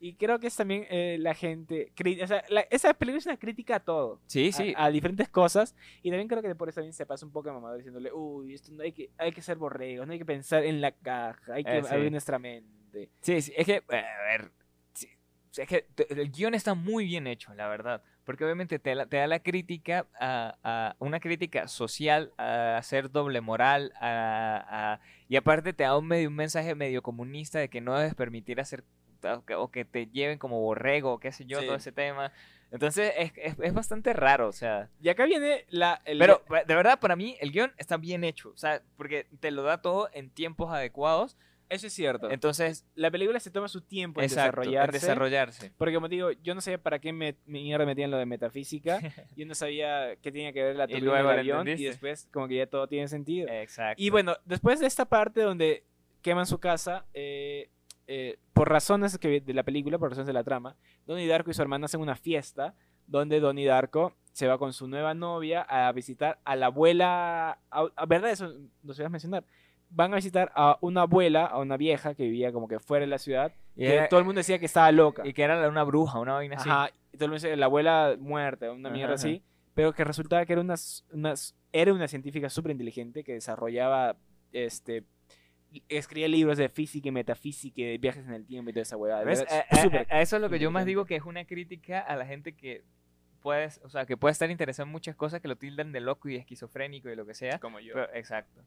[0.00, 1.92] y creo que es también eh, la gente,
[2.22, 4.20] o sea, la- esa película es una crítica a todo.
[4.26, 4.74] Sí, a- sí.
[4.76, 5.74] A, diferentes cosas.
[6.02, 8.54] Y también creo que por eso también se pasa un poco de mamador diciéndole, uy,
[8.54, 11.54] esto no hay que, hay que ser borregos, no hay que pensar en la caja,
[11.54, 11.94] hay que Eh, sí.
[11.94, 13.10] abrir nuestra mente.
[13.20, 14.50] Sí, sí, es que, a ver,
[14.94, 15.08] sí,
[15.56, 18.02] es que el guion está muy bien hecho, la verdad.
[18.24, 23.10] Porque obviamente te, la- te da la crítica, a, a- una crítica social, a hacer
[23.10, 27.68] doble moral, a, a- y aparte te da un, medio, un mensaje medio comunista de
[27.70, 28.84] que no debes permitir hacer,
[29.22, 31.66] o que, o que te lleven como borrego, qué sé yo, Sí.
[31.66, 32.32] todo ese tema.
[32.70, 34.90] Entonces es, es, es bastante raro, o sea.
[35.00, 36.02] Y acá viene la...
[36.04, 39.50] el- Pero de verdad, para mí, el guion está bien hecho, o sea, porque te
[39.50, 41.38] lo da todo en tiempos adecuados.
[41.70, 42.30] eso es cierto.
[42.30, 44.92] Entonces, la película se toma su tiempo en exacto, en desarrollarse.
[45.00, 45.72] desarrollarse.
[45.78, 49.00] Porque como te digo, yo no sabía para qué me, mierda metían lo de metafísica.
[49.36, 51.68] yo no sabía qué tenía que ver la turbina del avión.
[51.68, 53.48] Y después como que ya todo tiene sentido.
[53.50, 54.02] Exacto.
[54.02, 55.84] Y bueno, después de esta parte donde
[56.20, 57.70] queman su casa, eh,
[58.08, 60.74] eh, por razones que, de la película, por razones de la trama,
[61.06, 62.74] Donnie Darko y su hermana hacen una fiesta
[63.06, 67.88] donde Donnie Darko se va con su nueva novia a visitar a la abuela, a-
[67.96, 68.30] a- ¿verdad?
[68.30, 68.52] Eso
[68.82, 69.44] no se iba a mencionar.
[69.90, 73.10] Van a visitar a una abuela, a una vieja que vivía como que fuera de
[73.10, 75.26] la ciudad, Y, que era- todo el mundo decía que estaba loca.
[75.26, 76.68] y que era una bruja, una vaina así.
[76.68, 79.22] Ajá, y todo el mundo decía, la abuela muerta, una mierda ajá.
[79.26, 79.42] así,
[79.74, 80.74] pero que resultaba que era una,
[81.72, 84.16] era una científica súper inteligente que desarrollaba,
[84.52, 85.04] este,
[85.88, 88.96] escribía libros de física y metafísica y de viajes en el tiempo y toda esa
[88.96, 89.22] huevada.
[89.30, 92.16] A, a- a eso es lo que yo más digo que es una crítica a
[92.16, 92.82] la gente que
[93.42, 96.28] puedes, o sea, que puede estar interesada en muchas cosas que lo tildan de loco
[96.28, 97.58] y de esquizofrénico y lo que sea.
[97.58, 97.94] como yo.
[97.94, 98.62] Pero- exacto.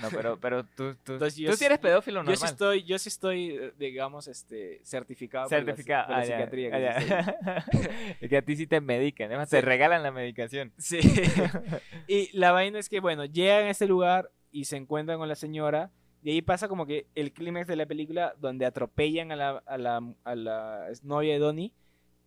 [0.00, 2.50] No, pero, pero tú, tú, Entonces, yo tú sí- sí eres pedófilo yo sí normal.
[2.52, 6.06] estoy, yo sí estoy, eh, digamos, este, certificado, por la- Certificado.
[6.06, 6.70] por la, Ah, ya, psiquiatría.
[6.70, 7.64] que ah.
[8.20, 9.64] Es que a ti sí te medican, además te Sí.
[9.66, 10.72] regalan la medicación.
[10.78, 11.00] Sí.
[12.06, 15.34] y la vaina es que, bueno, llegan a este lugar y se encuentran con la
[15.34, 15.90] señora.
[16.22, 19.78] Y ahí pasa como que el clímax de la película donde atropellan a la, a
[19.78, 21.72] la, a la novia de Donnie.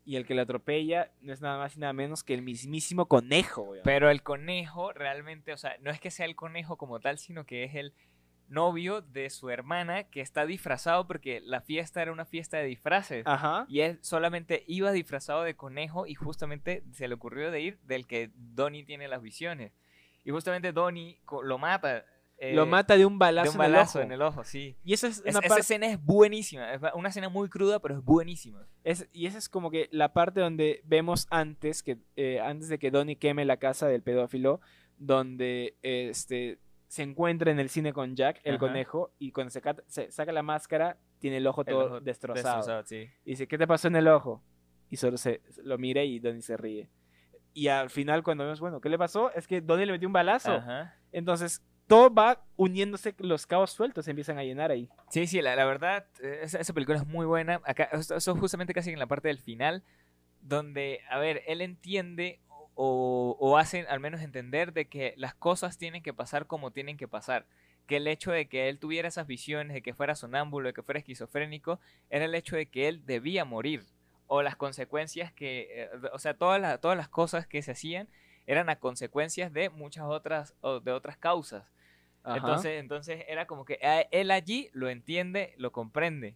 [0.03, 3.05] Y el que lo atropella no es nada más y nada menos que el mismísimo
[3.05, 3.73] conejo.
[3.83, 7.45] Pero el conejo realmente, o sea, no es que sea el conejo como tal, sino
[7.45, 7.93] que es el
[8.51, 13.25] novio de su hermana que está disfrazado porque la fiesta era una fiesta de disfraces.
[13.25, 13.65] Ajá.
[13.69, 18.05] Y él solamente iba disfrazado de conejo y justamente se le ocurrió de ir del
[18.07, 19.71] que Donnie tiene las visiones.
[20.23, 22.05] Y justamente Donnie lo mata.
[22.37, 24.43] eh, lo mata de un balazo, de un balazo en el ojo.
[24.43, 24.75] sí.
[24.83, 26.73] Y esa es Es- una esa escena es buenísima.
[26.73, 28.67] Es una escena muy cruda, pero es buenísima.
[28.83, 32.79] Es- y esa es como que la parte donde vemos antes que eh, antes de
[32.79, 34.59] que Donnie queme la casa del pedófilo,
[34.97, 38.59] donde eh, este se encuentra en el cine con Jack, el Ajá.
[38.59, 42.57] conejo, y cuando se, se saca la máscara, tiene el ojo El todo ojo destrozado.
[42.57, 43.09] Destrozado, sí.
[43.23, 44.43] Y dice, ¿qué te pasó en el ojo?
[44.89, 46.89] Y solo se lo mira y Donnie se ríe.
[47.53, 49.31] Y al final, cuando vemos, bueno, ¿qué le pasó?
[49.33, 50.53] Es que Donnie le metió un balazo.
[50.53, 50.95] Ajá.
[51.11, 54.87] Entonces, todo va uniéndose, los cabos sueltos se empiezan a llenar ahí.
[55.09, 57.59] Sí, sí, la, la verdad, eh, esa, esa película es muy buena.
[57.65, 59.83] Acá, eso, justamente casi en la parte del final,
[60.39, 62.39] donde, a ver, él entiende
[62.75, 66.95] o, o hace al menos entender de que las cosas tienen que pasar como tienen
[66.95, 67.45] que pasar.
[67.87, 70.83] Que el hecho de que él tuviera esas visiones, de que fuera sonámbulo, de que
[70.83, 73.83] fuera esquizofrénico, era el hecho de que él debía morir.
[74.33, 78.07] O las consecuencias que, eh, o sea, todas las, todas las cosas que se hacían
[78.47, 81.65] eran a consecuencias de muchas otras, o de otras causas.
[82.23, 82.37] Ajá.
[82.37, 86.35] Entonces, entonces era como que a- él allí lo entiende, lo comprende.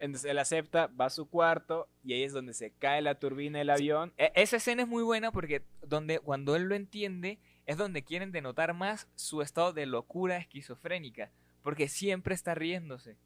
[0.00, 3.58] Entonces él acepta, va a su cuarto y ahí es donde se cae la turbina
[3.60, 4.12] del avión.
[4.18, 8.32] E- esa escena es muy buena porque donde, cuando él lo entiende es donde quieren
[8.32, 11.30] denotar más su estado de locura esquizofrénica.
[11.62, 13.16] Porque siempre está riéndose.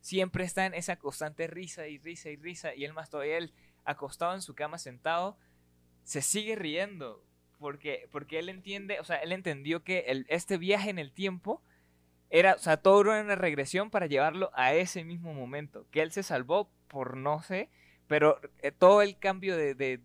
[0.00, 2.74] Siempre está en esa constante risa y risa y risa.
[2.74, 3.52] Y él más todavía, él
[3.84, 5.36] acostado en su cama sentado,
[6.04, 7.22] se sigue riendo.
[7.58, 11.62] Porque, porque él entiende, o sea, él entendió que el, este viaje en el tiempo
[12.28, 15.86] era, o sea, todo era una regresión para llevarlo a ese mismo momento.
[15.90, 17.70] Que él se salvó por no sé,
[18.06, 19.96] pero eh, todo el cambio de- de-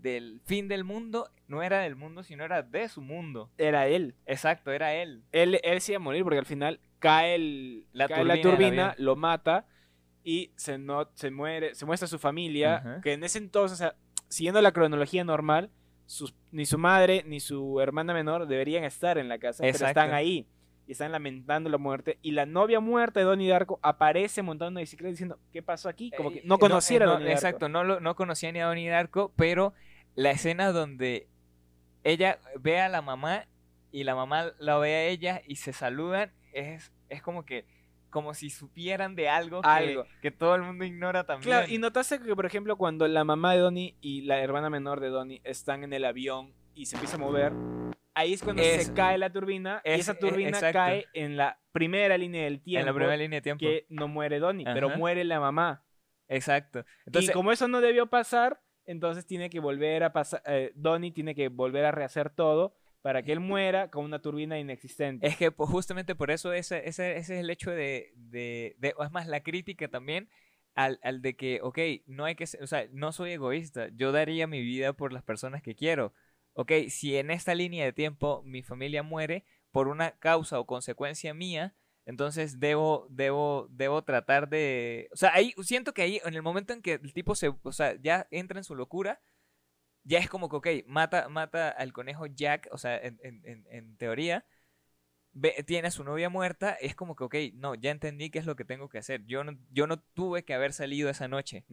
[0.00, 3.50] del fin del mundo no era del mundo, sino era de su mundo.
[3.58, 4.14] Era él.
[4.26, 5.24] Exacto, era él.
[5.32, 5.58] él.
[5.64, 9.16] Él se iba a morir porque al final cae, el, La cae turbina la lo
[9.16, 9.66] mata
[10.22, 13.96] y se, no, se muere, se muestra su familia, que en ese entonces, o sea,
[14.28, 15.70] siguiendo la cronología normal,
[16.06, 20.12] sus- ni su madre ni su hermana menor deberían estar en la casa, pero están
[20.14, 20.46] ahí
[20.86, 22.18] y están lamentando la muerte.
[22.20, 26.10] Y la novia muerta de Donnie Darko aparece montando una bicicleta diciendo, ¿qué pasó aquí?
[26.10, 27.38] Como que Eh, no conociera eh, a Donnie Darko.
[27.38, 29.72] Exacto, no, lo, no conocía ni a Donnie Darko, pero
[30.16, 31.28] la escena donde
[32.02, 33.46] ella ve a la mamá
[33.92, 37.64] y la mamá la ve a ella y se saludan es, es como que
[38.10, 40.04] como si supieran de algo, que- Algo.
[40.20, 41.44] Que, todo el mundo ignora también.
[41.48, 44.98] Claro, y notaste que, por ejemplo, cuando la mamá de Donnie y la hermana menor
[44.98, 47.52] de Donnie están en el avión y se empieza a mover,
[48.14, 51.60] ahí es cuando Es- se cae la turbina y es- esa turbina cae en la
[51.70, 52.80] primera línea del tiempo.
[52.80, 53.60] en la primera línea de tiempo.
[53.60, 55.84] que no muere Donnie, pero muere la mamá.
[56.28, 56.84] Exacto.
[57.06, 61.12] Entonces, y como eso no debió pasar, entonces tiene que volver a pasar, eh, Donnie
[61.12, 65.26] tiene que volver a rehacer todo para que él muera con una turbina inexistente.
[65.26, 68.94] Es que pues, justamente por eso ese, ese, ese es el hecho de, de, de-
[68.96, 70.28] o es más, la crítica también
[70.74, 74.46] al, al de que, ok, no hay que o sea, no soy egoísta, yo daría
[74.46, 76.14] mi vida por las personas que quiero.
[76.52, 81.32] Ok, si en esta línea de tiempo mi familia muere por una causa o consecuencia
[81.34, 81.74] mía,
[82.06, 86.72] entonces debo, debo, debo tratar de, o sea, ahí siento que ahí, en el momento
[86.72, 89.20] en que el tipo se, o sea, ya entra en su locura,
[90.04, 93.96] ya es como que, ok, mata, mata al conejo Jack, o sea, en, en- en-
[93.96, 94.44] teoría,
[95.32, 98.46] ve- tiene a su novia muerta, es como que, ok, no, ya entendí qué es
[98.46, 99.24] lo que tengo que hacer.
[99.26, 101.64] Yo no, yo no tuve que haber salido esa noche.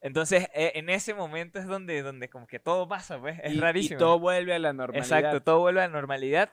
[0.00, 3.60] Entonces, eh, en ese momento es donde, donde como que todo pasa, pues, es y,
[3.60, 3.96] rarísimo.
[3.96, 5.18] Y todo vuelve a la normalidad.
[5.18, 6.52] Exacto, todo vuelve a la normalidad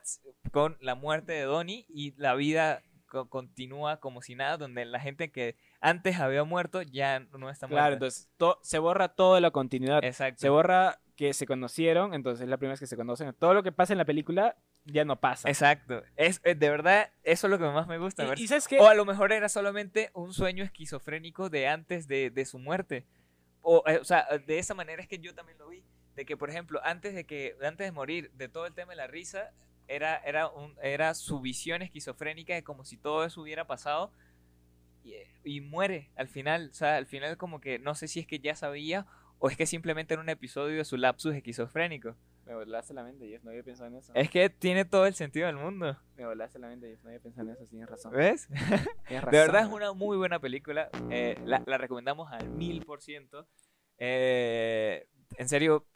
[0.52, 5.00] con la muerte de Donnie y la vida co- continúa como si nada, donde la
[5.00, 7.82] gente que antes había muerto ya no está muerta.
[7.82, 10.04] Claro, entonces to- se borra toda la continuidad.
[10.04, 10.40] Exacto.
[10.40, 13.34] Se borra que se conocieron, entonces es la primera vez que se conocen.
[13.38, 14.56] Todo lo que pasa en la película
[14.86, 15.48] ya no pasa.
[15.48, 16.02] Exacto.
[16.16, 18.24] Es, eh, de verdad, eso es lo que más me gusta.
[18.36, 18.78] y, y sabes qué?
[18.78, 23.06] O a lo mejor era solamente un sueño esquizofrénico de antes de, de su muerte.
[23.62, 25.84] O, eh, o sea, de esa manera es que yo también lo vi.
[26.14, 28.96] De que, por ejemplo, antes de que antes de morir, de todo el tema de
[28.96, 29.52] la risa,
[29.88, 34.12] era, era, un, era su visión esquizofrénica de como si todo eso hubiera pasado
[35.44, 36.68] y, y muere al final.
[36.70, 39.06] O sea, al final como que no sé si es que ya sabía
[39.38, 42.14] o es que simplemente era un episodio de su lapsus esquizofrénico.
[42.46, 44.12] Me volaste la mente, Jeff, no había pensado en eso.
[44.14, 45.96] Es que tiene todo el sentido del mundo.
[46.16, 48.12] Me volaste la mente, Jeff, no había pensado en eso, tienes razón.
[48.12, 48.48] ¿Ves?
[48.48, 48.70] Tienes
[49.08, 49.72] De verdad es razón.
[49.74, 50.90] una muy buena película.
[51.10, 53.46] eh, la, la recomendamos al mil por ciento.
[55.36, 55.86] En serio,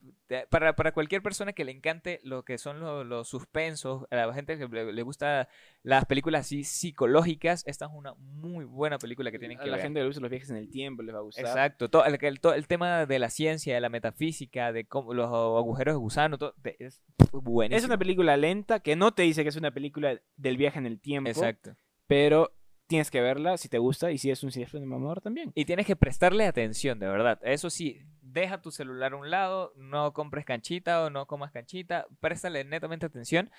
[0.49, 4.33] para, para cualquier persona que le encante lo que son lo- los suspensos, a la
[4.33, 5.49] gente que le, le gusta
[5.83, 9.77] las películas así psicológicas, esta es una muy buena película que tienen A que la
[9.77, 9.83] ver.
[9.85, 11.45] gente que le gusta los viajes en el tiempo les va a gustar.
[11.47, 15.13] Exacto, todo el, el- todo el tema de la ciencia, de la metafísica, de cómo,
[15.15, 17.79] los agujeros de gusano, todo, es buenísimo.
[17.79, 20.87] Es una película lenta que no te dice que es una película del viaje en
[20.87, 21.75] el tiempo, Exacto.
[22.07, 22.55] pero
[22.87, 25.51] tienes que verla si te gusta y si es un cinéfilo de mamador también.
[25.55, 27.41] Y tienes que prestarle atención, de verdad.
[27.43, 28.01] Eso sí,
[28.35, 33.07] deja tu celular a un lado, no compres canchita o no comas canchita, préstale netamente
[33.07, 33.51] atención.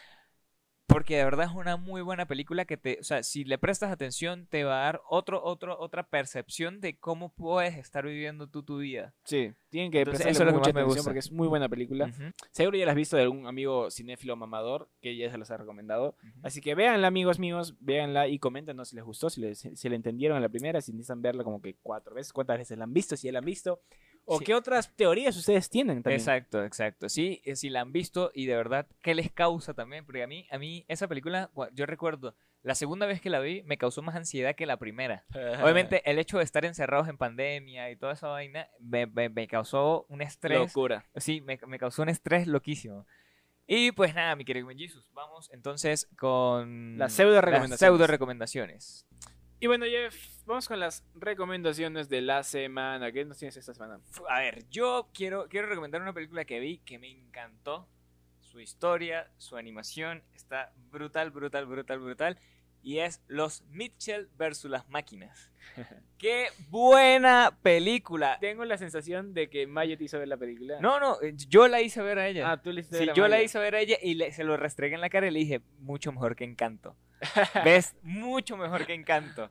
[0.88, 3.92] Porque de verdad es una muy buena película que te, o sea, si le prestas
[3.92, 8.62] atención te va a dar otro, otro, otra percepción de cómo puedes estar viviendo tú
[8.62, 9.12] tu vida.
[9.24, 11.10] Sí, tienen que Entonces, prestarle eso es lo que mucha más me atención gusta.
[11.10, 12.06] porque es muy buena película.
[12.06, 15.50] Ujú, Seguro ya la has visto de algún amigo cinéfilo mamador que ya se los
[15.50, 16.16] ha recomendado.
[16.22, 16.40] ujú.
[16.44, 19.96] Así que véanla, amigos míos, véanla y coméntenos si les gustó, si, les, si la
[19.96, 22.94] entendieron a la primera, si necesitan verla como que cuatro veces, cuántas veces la han
[22.94, 23.82] visto, si ya la han visto,
[24.26, 24.46] o Sí.
[24.46, 26.20] qué otras teorías ustedes tienen también.
[26.20, 27.10] Exacto, exacto.
[27.10, 30.06] Sí, eh, si la han visto y de verdad, ¿qué les causa también?
[30.06, 33.62] Porque a mí, a mí esa película, yo recuerdo, la segunda vez que la vi
[33.64, 35.24] me causó más ansiedad que la primera.
[35.64, 39.48] Obviamente, el hecho de estar encerrados en pandemia y toda esa vaina me, me- me
[39.48, 40.58] causó un estrés.
[40.60, 41.06] Locura.
[41.18, 43.06] Sí, me, me causó un estrés loquísimo.
[43.68, 47.80] Y pues nada, mi querido Jesus, vamos entonces con Las pseudo recomendaciones.
[47.80, 49.08] pseudo recomendaciones.
[49.60, 53.12] Y bueno, Jeff, vamos con las recomendaciones de la semana.
[53.12, 54.02] ¿Qué nos tienes esta semana?
[54.30, 57.88] A ver, yo quiero, quiero recomendar una película que vi que me encantó.
[58.42, 62.40] Su historia, su animación está brutal, brutal, brutal, brutal.
[62.86, 65.50] Y es Los Mitchell versus las máquinas.
[66.20, 68.38] ¡Qué buena película!
[68.40, 70.80] Tengo la sensación de que Mayo te hizo ver la película.
[70.82, 72.52] No, no, eh, yo la hice ver a ella.
[72.52, 74.32] Ah, tú le hiciste Sí, ver a yo la hice ver a ella y le-
[74.32, 76.96] se lo restregué en la cara y le dije, mucho mejor que Encanto.
[77.66, 77.96] ¿Ves?
[78.04, 79.50] Mucho mejor que Encanto.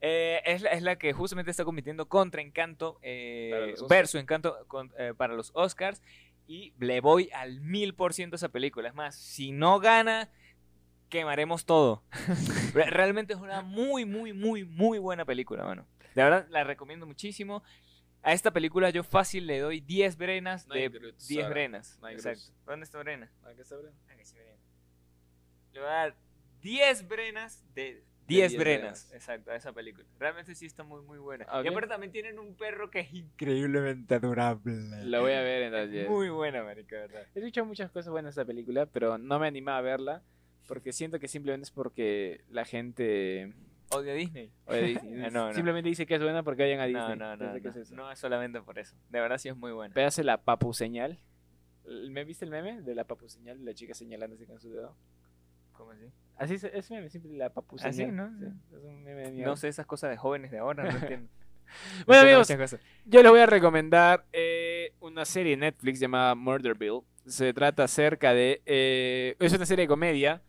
[0.00, 3.88] Eh, es, la, es la que justamente está compitiendo contra Encanto, eh, Para los Oscars.
[3.88, 6.00] versus Encanto con- eh, para los Oscars.
[6.46, 8.88] Y le voy al mil por ciento a esa película.
[8.88, 10.30] Es más, si no gana,
[11.08, 12.02] quemaremos todo.
[12.74, 15.86] Re- Realmente es una muy, muy, muy, muy buena película, mano.
[16.14, 17.62] De verdad, la recomiendo muchísimo.
[18.22, 21.48] A esta película yo fácil le doy 10 brenas No de Groot, 10 Sara.
[21.48, 21.98] brenas.
[22.02, 22.42] No Exacto.
[22.66, 23.30] ¿Dónde está Brena?
[23.44, 23.92] Ah, ¿qué está bien?
[24.12, 24.58] Aquí sí, Brena.
[25.72, 26.14] Le voy a dar
[26.60, 28.80] 10 brenas de 10 10 brenas.
[29.08, 29.12] brenas.
[29.14, 30.04] Exacto, a esa película.
[30.18, 31.46] Realmente sí está muy, muy buena.
[31.50, 31.64] Ok.
[31.64, 34.74] Y aparte también tienen un perro que es increíblemente adorable.
[35.04, 36.08] La voy a ver entonces.
[36.10, 37.22] Muy buena, marica, ¿verdad?
[37.34, 40.22] He escuchado muchas cosas buenas de esta película, pero no me animaba a verla
[40.68, 43.52] porque siento que simplemente es porque la gente
[43.90, 44.52] Odio a Disney.
[44.70, 45.54] Disney, No, no.
[45.54, 47.02] simplemente dice que es buena porque vayan a Disney.
[47.02, 47.54] No, no, no.
[47.54, 47.94] Entonces, ¿qué No, es eso?
[47.96, 48.94] no es solamente por eso.
[49.08, 49.94] De verdad sí es muy buena.
[50.06, 51.18] Hace la papu señal.
[51.86, 54.60] ¿El- ¿Me viste el meme de la papu señal de la chica señalando así con
[54.60, 54.94] su dedo?
[55.72, 56.04] ¿Cómo así?
[56.36, 58.14] Así es, es meme, siempre la papu ¿Ah, señal.
[58.14, 58.38] ¿No?
[58.38, 58.44] Sí,
[58.76, 59.42] es un meme de.
[59.42, 61.28] No sé esas cosas de jóvenes de ahora, no entiendo.
[62.06, 62.48] Bueno, amigos.
[63.06, 67.00] Yo les voy a recomendar eh, una serie de Netflix llamada Murderville.
[67.26, 68.62] Se trata acerca de...
[68.64, 70.42] eh, es una serie de comedia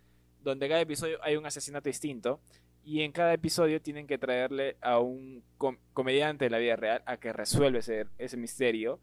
[0.44, 2.40] donde cada episodio hay un asesinato distinto
[2.84, 7.04] y en cada episodio tienen que traerle a un com- comediante de la vida real
[7.06, 9.00] a que resuelve ese, ese misterio.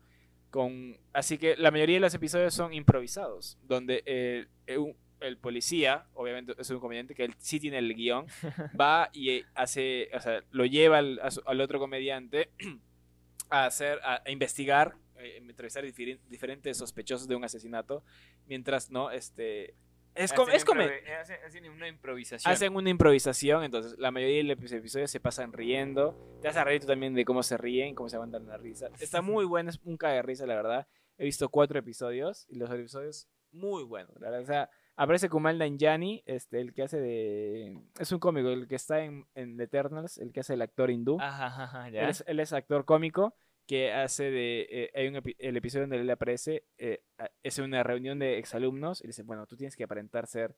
[0.50, 4.46] Con, así que la mayoría de los episodios son improvisados, donde
[4.78, 8.26] un- el policía, obviamente es un comediante que él sí tiene el guion,
[8.80, 12.50] va y eh, hace, o sea, lo lleva al, a su- al otro comediante
[13.50, 18.02] a hacer, a, a investigar, eh, entrevistar diferen- diferentes sospechosos de un asesinato,
[18.46, 19.74] mientras no, este,
[20.16, 22.52] es, com- Hacen es improvi- hacen- hacen una improvisación.
[22.52, 26.80] hacen una improvisación, entonces la mayoría de los episodios se pasan riendo, te hace reír
[26.80, 29.80] tú también de cómo se ríen, cómo se aguantan la risa, está muy bueno, es
[29.84, 30.86] un caga de risa, la verdad,
[31.18, 35.58] he visto cuatro episodios y los episodios muy buenos, la verdad, o sea, aparece Kumail
[35.58, 39.64] Nanjiani, este, el que hace de, es un cómico, el que está en, en The
[39.64, 42.08] Eternals, el que hace el actor hindú, Ajá, ajá, ajá, él ya.
[42.08, 43.34] es, él es actor cómico
[43.66, 44.66] que hace de.
[44.70, 46.64] eh, hay un epi- el episodio donde él aparece.
[46.78, 47.02] eh,
[47.42, 49.02] es una reunión de exalumnos.
[49.02, 50.56] Y dice: Bueno, tú tienes que aparentar ser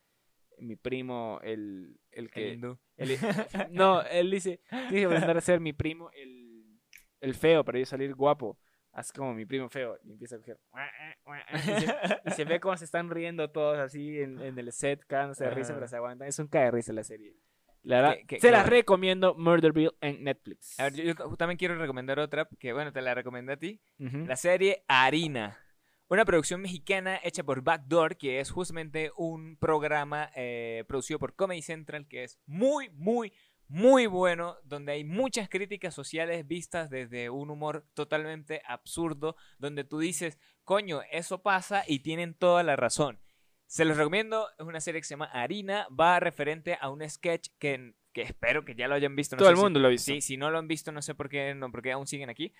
[0.58, 2.48] mi primo, el, el El que.
[2.54, 2.78] hindú.
[2.96, 3.08] el-
[3.70, 6.78] no, él dice: Tienes que aparentar ser mi primo, el,
[7.20, 8.58] el feo, para yo salir guapo.
[8.92, 9.98] Haz como mi primo feo.
[10.02, 10.58] Y empieza a coger.
[11.54, 15.04] Y se, y se ve cómo se están riendo todos así en, en el set,
[15.06, 15.78] cagándose de risa, Ajá.
[15.80, 16.26] pero se aguantan.
[16.28, 17.34] Es un cae de risa la serie.
[17.82, 20.78] La verdad, Qué- qué- se qué las recomiendo Murderville en Netflix.
[20.78, 23.80] A ver, yo, yo también quiero recomendar otra, que bueno, te la recomendé a ti.
[23.98, 25.58] La serie Harina.
[26.10, 31.60] Una producción mexicana hecha por Backdoor, que es justamente un programa eh, producido por Comedy
[31.62, 33.32] Central, que es muy, muy,
[33.68, 39.98] muy bueno, donde hay muchas críticas sociales vistas desde un humor totalmente absurdo, donde tú
[39.98, 43.20] dices, coño, eso pasa y tienen toda la razón.
[43.68, 47.48] Se los recomiendo, es una serie que se llama Harina, va referente a un sketch
[47.58, 49.36] que, que espero que ya lo hayan visto.
[49.36, 50.10] no Todo sé el si- mundo lo ha visto.
[50.12, 52.52] Sí, si no lo han visto, no sé por qué, no, porque aún siguen aquí.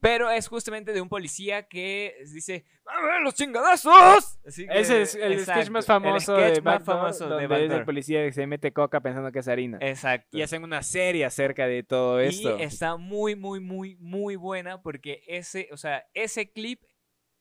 [0.00, 4.38] Pero es justamente de un policía que dice, ¡A ver los chingadazos!
[4.46, 7.24] Así que- Ese es el sketch exacto, más famoso el sketch de más Backdoor, famoso
[7.24, 7.78] de donde es Backdoor.
[7.80, 9.78] el policía que se mete coca pensando que es harina.
[9.82, 10.36] Exacto.
[10.36, 12.58] Y hacen una serie acerca de todo esto.
[12.58, 16.82] Y está muy, muy, muy, muy buena porque ese, o sea, ese clip,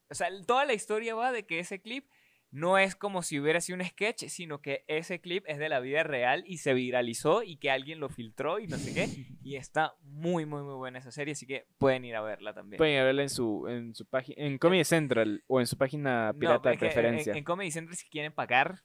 [0.09, 2.09] o sea, toda la historia va de que ese clip
[2.49, 5.79] no es como si hubiera sido un sketch, sino que ese clip es de la
[5.81, 9.07] vida real y se viralizó y que alguien lo filtró y no sé qué.
[9.47, 12.77] Y está muy, muy, muy buena esa serie, así que pueden ir a verla también.
[12.77, 16.39] Pueden verla en su, en su página, en Comedy Central o en su página No,
[16.39, 17.31] pirata de en- preferencia.
[17.31, 18.81] En, en Comedy Central si quieren pagar.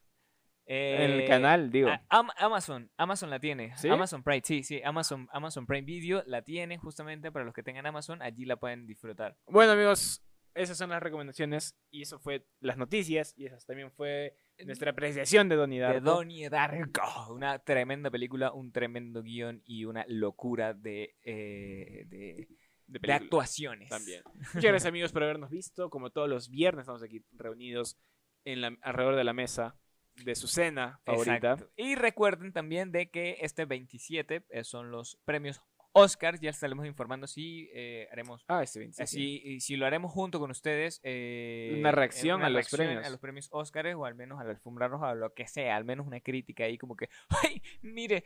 [0.65, 1.89] En el eh, canal, digo.
[1.89, 3.77] a- Am- Amazon, Amazon la tiene.
[3.77, 3.89] ¿Sí?
[3.89, 7.85] Amazon Prime, sí, sí, Amazon, Amazon Prime Video la tiene justamente para los que tengan
[7.87, 9.37] Amazon, allí la pueden disfrutar.
[9.47, 10.23] Bueno, amigos,
[10.55, 15.49] esas son las recomendaciones y eso fue las noticias y esas también fue nuestra apreciación
[15.49, 16.01] de Donnie De Darko.
[16.01, 22.49] Donnie Darko, una tremenda película, un tremendo guion y una locura de, eh, de,
[22.87, 23.89] de de actuaciones.
[23.89, 24.23] también.
[24.35, 25.91] Muchas gracias amigos por habernos visto.
[25.91, 27.99] Como todos los viernes estamos aquí reunidos
[28.45, 29.77] en la, alrededor de la mesa
[30.25, 31.53] de su cena favorita.
[31.53, 31.71] Exacto.
[31.77, 35.63] Y recuerden también de que este 27 eh, son los premios
[35.95, 39.03] Oscars, ya estaremos informando si eh, haremos Ah, este 27.
[39.05, 41.01] Así, y si lo haremos junto con ustedes.
[41.03, 43.07] eh, Una reacción una a los reacción premios.
[43.07, 45.77] A los premios Oscars o al menos a la alfombra roja o lo que sea.
[45.77, 47.09] Al menos una crítica ahí como que,
[47.43, 47.63] ¡ay!
[47.83, 48.25] Mire,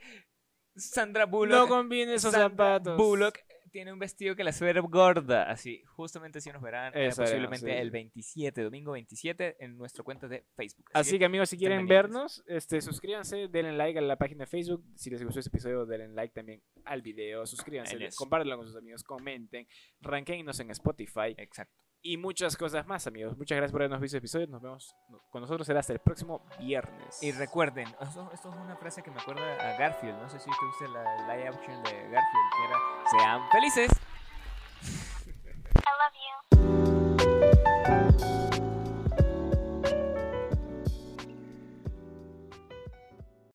[0.75, 1.57] Sandra Bullock.
[1.57, 2.97] No combine esos Sandra zapatos.
[2.97, 3.39] Bullock
[3.77, 5.43] tiene un vestido que la hace ver gorda.
[5.43, 7.69] Así, justamente así nos verán eh, posiblemente sí.
[7.69, 10.89] el 27, domingo 27, en nuestra cuenta de Facebook.
[10.93, 14.83] Así que amigos, si quieren vernos, este, suscríbanse, denle like a la página de Facebook.
[14.95, 17.45] Si les gustó este episodio, denle like también al video.
[17.45, 19.67] Suscríbanse, compártanlo con sus amigos, comenten,
[20.01, 21.86] ranqueennos en Spotify Exacto.
[22.01, 23.37] Y muchas cosas más, amigos.
[23.37, 24.47] Muchas gracias por habernos visto el episodio.
[24.47, 24.95] Nos vemos
[25.29, 25.67] con nosotros.
[25.67, 27.21] Será hasta el próximo viernes.
[27.21, 30.21] Y recuerden, esto, esto es una frase que me acuerda a Garfield.
[30.21, 32.79] No sé si te gusta la live action de Garfield, que era:
[33.11, 33.91] Sean felices.